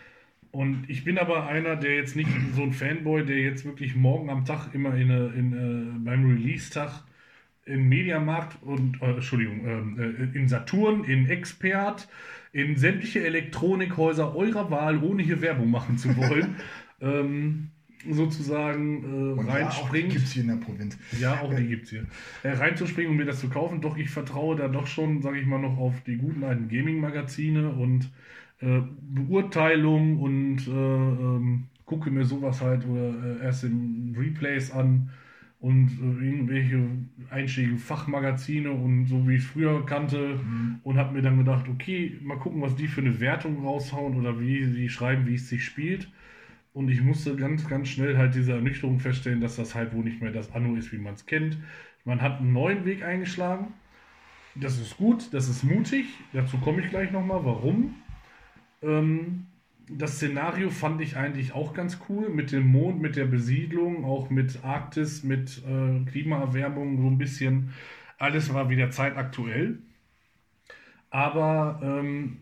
[0.52, 4.30] Und ich bin aber einer, der jetzt nicht so ein Fanboy, der jetzt wirklich morgen
[4.30, 7.02] am Tag immer in, eine- in, äh, beim Release-Tag
[7.66, 12.08] in Mediamarkt und, äh, Entschuldigung, ähm, äh, in Saturn, in Expert,
[12.52, 16.56] in sämtliche Elektronikhäuser eurer Wahl, ohne hier Werbung machen zu wollen,
[17.00, 17.70] ähm,
[18.08, 20.98] sozusagen äh, Und ja, gibt es hier in der Provinz.
[21.18, 22.06] Ja, auch die gibt es hier.
[22.42, 25.46] Äh, reinzuspringen und mir das zu kaufen, doch ich vertraue da doch schon, sage ich
[25.46, 28.10] mal, noch auf die guten alten Gaming-Magazine und
[28.60, 35.10] äh, Beurteilung und äh, ähm, gucke mir sowas halt oder äh, erst in Replays an
[35.64, 36.78] und irgendwelche
[37.30, 40.38] einschlägigen Fachmagazine und so wie ich früher kannte
[40.82, 44.38] und habe mir dann gedacht, okay, mal gucken, was die für eine Wertung raushauen oder
[44.38, 46.12] wie sie schreiben, wie es sich spielt.
[46.74, 50.20] Und ich musste ganz, ganz schnell halt diese Ernüchterung feststellen, dass das halt wohl nicht
[50.20, 51.56] mehr das Anno ist, wie man es kennt.
[52.04, 53.68] Man hat einen neuen Weg eingeschlagen.
[54.56, 56.04] Das ist gut, das ist mutig.
[56.34, 57.42] Dazu komme ich gleich nochmal.
[57.42, 57.94] Warum?
[58.82, 59.46] Ähm,
[59.88, 62.28] das Szenario fand ich eigentlich auch ganz cool.
[62.28, 67.70] Mit dem Mond, mit der Besiedlung, auch mit Arktis, mit äh, Klimaerwärmung so ein bisschen.
[68.18, 69.78] Alles war wieder zeitaktuell.
[71.10, 72.38] Aber ähm,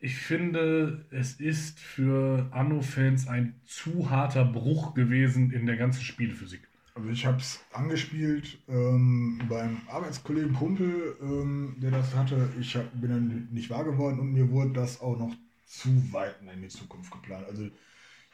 [0.00, 6.66] ich finde, es ist für Anno-Fans ein zu harter Bruch gewesen in der ganzen Spielphysik.
[6.94, 12.48] Also ich habe es angespielt ähm, beim Arbeitskollegen Kumpel, ähm, der das hatte.
[12.58, 15.34] Ich hab, bin dann nicht wahr geworden und mir wurde das auch noch
[15.70, 17.46] zu weit in die Zukunft geplant.
[17.48, 17.68] Also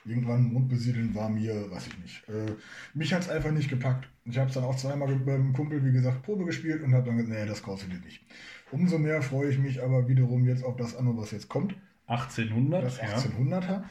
[0.04, 2.28] irgendwann Mond besiedeln war mir, weiß ich nicht.
[2.28, 2.54] Äh,
[2.94, 4.08] mich hat es einfach nicht gepackt.
[4.24, 7.06] Ich habe es dann auch zweimal ge- beim Kumpel, wie gesagt, Probe gespielt und habe
[7.06, 8.24] dann gesagt, nee, das du dir nicht.
[8.70, 11.76] Umso mehr freue ich mich aber wiederum jetzt auf das Anno, was jetzt kommt.
[12.06, 13.04] 1800, Das ja.
[13.08, 13.84] 1800er.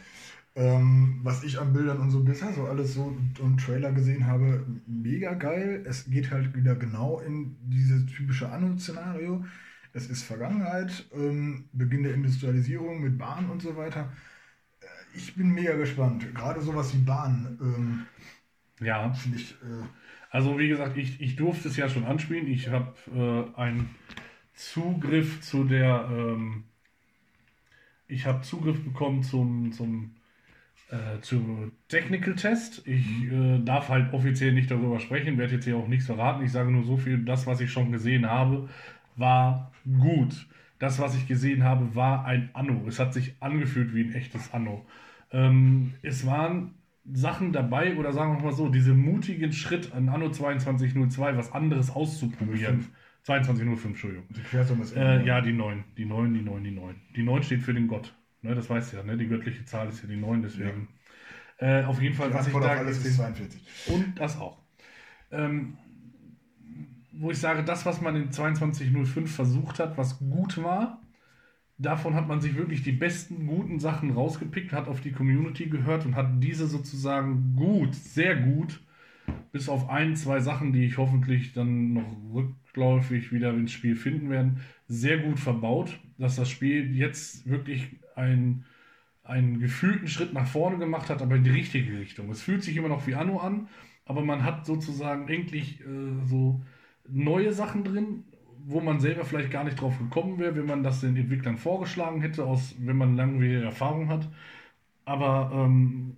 [0.58, 4.66] Ähm, was ich an Bildern und so bisher so alles so und Trailer gesehen habe,
[4.88, 5.84] mega geil.
[5.86, 9.44] Es geht halt wieder genau in dieses typische Anno-Szenario.
[9.96, 14.12] Es ist Vergangenheit, ähm, Beginn der Industrialisierung mit Bahn und so weiter.
[14.82, 14.86] Äh,
[15.16, 16.36] Ich bin mega gespannt.
[16.36, 18.06] Gerade sowas wie Bahn ähm,
[18.86, 19.52] Ja, finde ich.
[19.54, 19.86] Äh,
[20.32, 22.48] also wie gesagt, ich, ich durfte es ja schon anspielen.
[22.48, 22.94] Ich habe
[23.56, 23.96] äh, einen
[24.54, 26.66] Zugriff zu der, ähm,
[28.10, 30.16] ich habe Zugriff bekommen zum, zum
[30.90, 32.88] äh, zu Technical Test.
[32.88, 36.44] Ich äh, darf halt offiziell nicht darüber sprechen, werde jetzt hier auch nichts verraten.
[36.46, 38.70] Ich sage nur so viel, das, was ich schon gesehen habe,
[39.16, 40.48] war gut.
[40.80, 42.86] Das, was ich gesehen habe, war ein Anno.
[42.88, 44.86] Es hat sich angefühlt wie ein echtes Anno.
[45.32, 46.76] Ähm, es waren
[47.12, 51.92] Sachen dabei, oder sagen wir mal so, diese mutigen Schritt an Anno 2202, was anderes
[51.92, 52.88] auszuprobieren.
[53.24, 54.26] 2205, Entschuldigung.
[54.30, 55.84] die Quersumme ist Äh, ja, die 9.
[55.98, 56.96] Die 9, die 9, die 9.
[57.16, 58.14] Die 9 steht für den Gott.
[58.42, 59.18] Ne, das weißt du ja, ne?
[59.18, 60.90] Die göttliche Zahl ist ja die 9, deswegen.
[61.58, 63.62] Äh, auf jeden Fall, Die was ich Antwort da auf alles ist gesehen 42.
[63.88, 64.60] und das auch.
[65.32, 65.78] Ähm,
[67.18, 71.02] wo ich sage, das, was man in 2205 versucht hat, was gut war,
[71.78, 76.06] davon hat man sich wirklich die besten, guten Sachen rausgepickt, hat auf die Community gehört
[76.06, 78.82] und hat diese sozusagen gut, sehr gut,
[79.52, 84.30] bis auf ein, zwei Sachen, die ich hoffentlich dann noch rückläufig wieder ins Spiel finden
[84.30, 88.66] werden, sehr gut verbaut, dass das Spiel jetzt wirklich ein,
[89.24, 92.30] einen gefühlten Schritt nach vorne gemacht hat, aber in die richtige Richtung.
[92.30, 93.68] Es fühlt sich immer noch wie Anno an,
[94.06, 96.62] aber man hat sozusagen eigentlich äh, so
[97.08, 98.24] neue Sachen drin,
[98.68, 102.22] wo man selber vielleicht gar nicht drauf gekommen wäre, wenn man das den Entwicklern vorgeschlagen
[102.22, 104.28] hätte, aus, wenn man langjährige Erfahrung hat.
[105.06, 106.16] Aber ähm,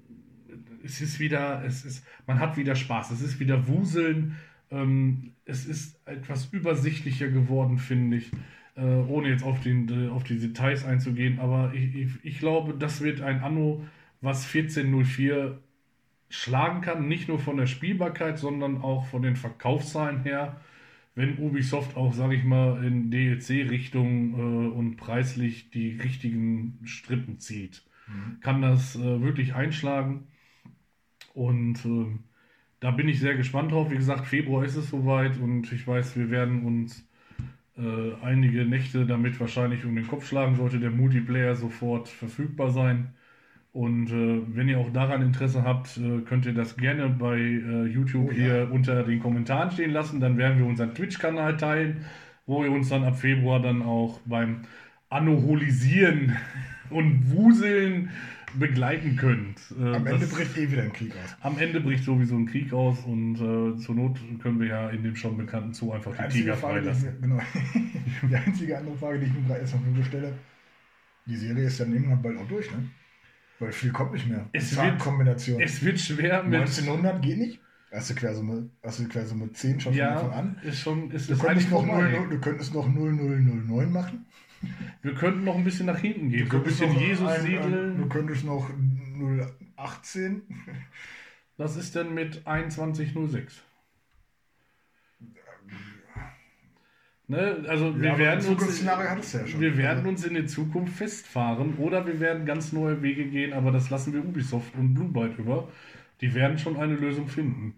[0.83, 4.37] es ist wieder, es ist, man hat wieder Spaß, es ist wieder Wuseln,
[4.71, 8.31] ähm, es ist etwas übersichtlicher geworden, finde ich,
[8.75, 12.73] äh, ohne jetzt auf, den, äh, auf die Details einzugehen, aber ich, ich, ich glaube,
[12.73, 13.83] das wird ein Anno,
[14.21, 15.59] was 1404
[16.29, 20.59] schlagen kann, nicht nur von der Spielbarkeit, sondern auch von den Verkaufszahlen her,
[21.17, 27.83] wenn Ubisoft auch, sage ich mal, in DLC-Richtung äh, und preislich die richtigen Strippen zieht,
[28.41, 30.27] kann das äh, wirklich einschlagen.
[31.33, 32.19] Und ähm,
[32.79, 33.89] da bin ich sehr gespannt drauf.
[33.89, 37.03] Wie gesagt, Februar ist es soweit und ich weiß, wir werden uns
[37.77, 43.15] äh, einige Nächte damit wahrscheinlich um den Kopf schlagen, sollte der Multiplayer sofort verfügbar sein.
[43.77, 47.85] Und äh, wenn ihr auch daran Interesse habt, äh, könnt ihr das gerne bei äh,
[47.85, 48.37] YouTube Oh ja.
[48.37, 50.19] hier unter den Kommentaren stehen lassen.
[50.19, 51.97] Dann werden wir unseren Twitch-Kanal teilen,
[52.47, 54.61] wo ihr uns dann ab Februar dann auch beim
[55.09, 56.35] Anoholisieren
[56.89, 58.09] und Wuseln
[58.57, 59.59] begleiten könnt.
[59.79, 61.37] Äh, Am Ende das- bricht eh wieder ein Krieg aus.
[61.41, 65.03] am Ende bricht sowieso ein Krieg aus und äh, zur Not können wir ja in
[65.03, 67.19] dem schon bekannten Zoo einfach die Tiger Frage, die, ich freilassen.
[67.19, 67.41] mir, genau.
[68.31, 70.33] die einzige andere Frage, die ich mir gerade erst noch stelle,
[71.27, 72.77] die Serie ist dann irgendwann bald auch durch, ne?
[73.59, 74.49] Weil viel kommt nicht mehr.
[74.53, 75.59] Es Zahlenkombination.
[75.61, 76.59] Es wird schwer mit.
[76.59, 77.59] 1900 geht nicht.
[77.89, 80.57] Erste Quersumme, erste Quersumme 10 schon von Ja, Anfang an.
[80.63, 82.11] ist schon, ist, Du ist könntest, noch vorbei.
[82.11, 84.25] 00, du könntest noch 0009 machen.
[85.01, 86.49] Wir könnten noch ein bisschen nach hinten gehen.
[86.49, 88.09] Du So ein könntest bisschen Jesus ein- Du siedeln.
[88.09, 88.69] könntest noch
[89.77, 90.41] 018.
[91.57, 93.63] Was ist denn mit 2106?
[97.29, 97.65] Ne?
[97.67, 98.97] Also wir Ja, aber werden uns, du ja
[99.59, 103.51] wir werden Also- uns in die Zukunft festfahren oder wir werden ganz neue Wege gehen,
[103.51, 105.67] aber das lassen wir Ubisoft und Blue Byte über.
[106.21, 107.73] Die werden schon eine Lösung finden.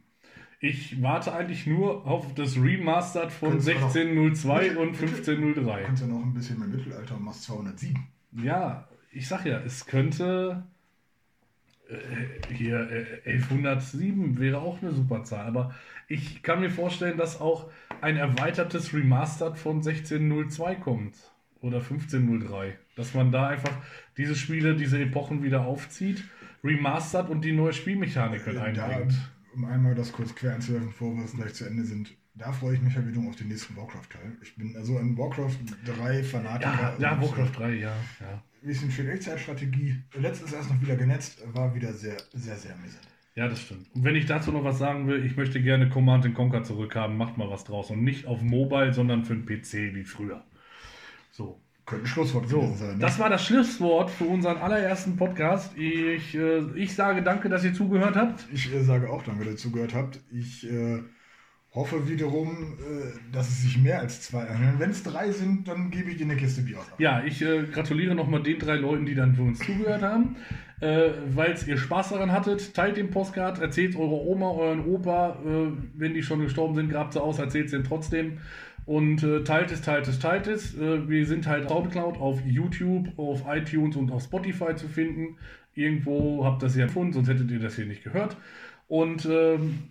[0.61, 5.83] Ich warte eigentlich nur auf das Remastered von Könntest du noch- 1602 und Du 1503.
[5.83, 7.97] kannst ja noch ein bisschen mehr Mittelalter und machst 207.
[8.43, 10.63] Ja, ich sag ja, es könnte
[12.53, 12.89] hier
[13.25, 15.73] äh, 1107 wäre auch eine super Zahl, aber
[16.07, 17.69] ich kann mir vorstellen, dass auch
[18.01, 21.15] ein erweitertes Remastered von 1602 kommt
[21.61, 23.73] oder 1503, dass man da einfach
[24.17, 26.23] diese Spiele, diese Epochen wieder aufzieht,
[26.63, 29.13] remastert und die neue Spielmechanik mit Da, einbringt.
[29.53, 32.75] um einmal das kurz quer einzuwerfen, bevor wir es gleich zu Ende sind, da freue
[32.75, 34.37] ich mich ja wieder auf den nächsten Warcraft-Teil.
[34.41, 36.95] Ich bin also ein Warcraft 3 Fanatiker.
[36.97, 38.43] Ja, ja, Warcraft 3, ja, ja.
[38.61, 39.95] Ein bisschen schön Echtzeitstrategie.
[40.15, 43.07] Letztens erst noch wieder genetzt, war wieder sehr, sehr, sehr amüsant.
[43.35, 43.87] Ja, das stimmt.
[43.95, 47.37] Und wenn ich dazu noch was sagen will, ich möchte gerne Command Conquer zurückhaben, macht
[47.37, 47.89] mal was draus.
[47.89, 50.43] Und nicht auf Mobile, sondern für den PC wie früher.
[51.31, 51.61] So.
[51.85, 52.97] Könnte ein Schlusswort So, sein.
[52.97, 52.99] Ne?
[52.99, 55.75] das war das Schlusswort für unseren allerersten Podcast.
[55.77, 58.45] Ich, äh, ich sage danke, dass ihr zugehört habt.
[58.53, 60.19] Ich äh, sage auch danke, dass ihr zugehört habt.
[60.31, 60.99] Ich äh,
[61.73, 64.79] hoffe wiederum, äh, dass es sich mehr als zwei anhören.
[64.79, 66.79] Wenn es drei sind, dann gebe ich dir eine Kiste Bier.
[66.97, 70.35] Ja, ich äh, gratuliere nochmal den drei Leuten, die dann für uns zugehört haben.
[70.81, 75.71] Äh, Weil ihr Spaß daran hattet, teilt den Postcard, erzählt eurer Oma, euren Opa, äh,
[75.95, 78.39] wenn die schon gestorben sind, grabt sie aus, erzählt es denen trotzdem.
[78.85, 80.75] Und äh, teilt es, teilt es, teilt es.
[80.75, 85.37] Äh, wir sind halt Soundcloud, auf YouTube, auf iTunes und auf Spotify zu finden.
[85.75, 88.37] Irgendwo habt ihr das ja gefunden, sonst hättet ihr das hier nicht gehört.
[88.87, 89.89] Und ähm,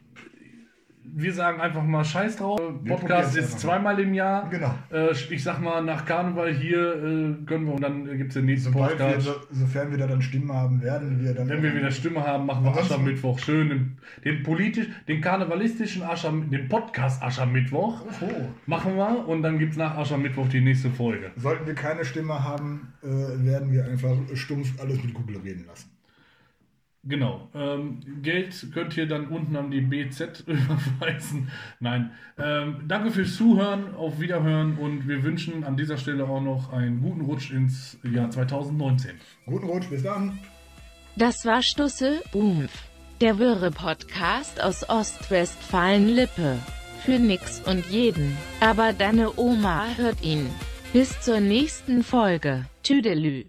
[1.14, 2.61] wir sagen einfach mal Scheiß drauf.
[2.86, 4.48] Podcast ist zweimal im Jahr.
[4.50, 4.74] Genau.
[4.92, 8.46] Äh, ich sag mal, nach Karneval hier äh, gönnen wir und dann gibt es den
[8.46, 9.26] nächsten Sobald wir, Podcast.
[9.26, 11.48] so, sofern wir da dann Stimmen haben, werden wir dann.
[11.48, 13.68] Wenn wir wieder Stimme haben, machen wir Aschermittwoch schön.
[13.68, 18.26] Den, den politisch, den karnevalistischen Ascher, den Podcast Aschermittwoch Oh.
[18.66, 21.30] machen wir und dann gibt es nach Aschermittwoch die nächste Folge.
[21.36, 25.90] Sollten wir keine Stimme haben, äh, werden wir einfach stumpf alles mit Google reden lassen.
[27.05, 27.49] Genau.
[27.55, 31.51] Ähm, Geld könnt ihr dann unten an die BZ überweisen.
[31.80, 32.11] Nein.
[32.36, 37.01] Ähm, danke fürs Zuhören, auf Wiederhören und wir wünschen an dieser Stelle auch noch einen
[37.01, 39.12] guten Rutsch ins Jahr 2019.
[39.46, 40.38] Guten Rutsch, bis dann.
[41.16, 42.70] Das war Stusse Umf.
[43.20, 46.59] Der Wirre Podcast aus Ostwestfalen-Lippe.
[47.05, 48.36] Für nix und jeden.
[48.61, 50.49] Aber deine Oma hört ihn.
[50.92, 52.66] Bis zur nächsten Folge.
[52.82, 53.46] Tüdelü.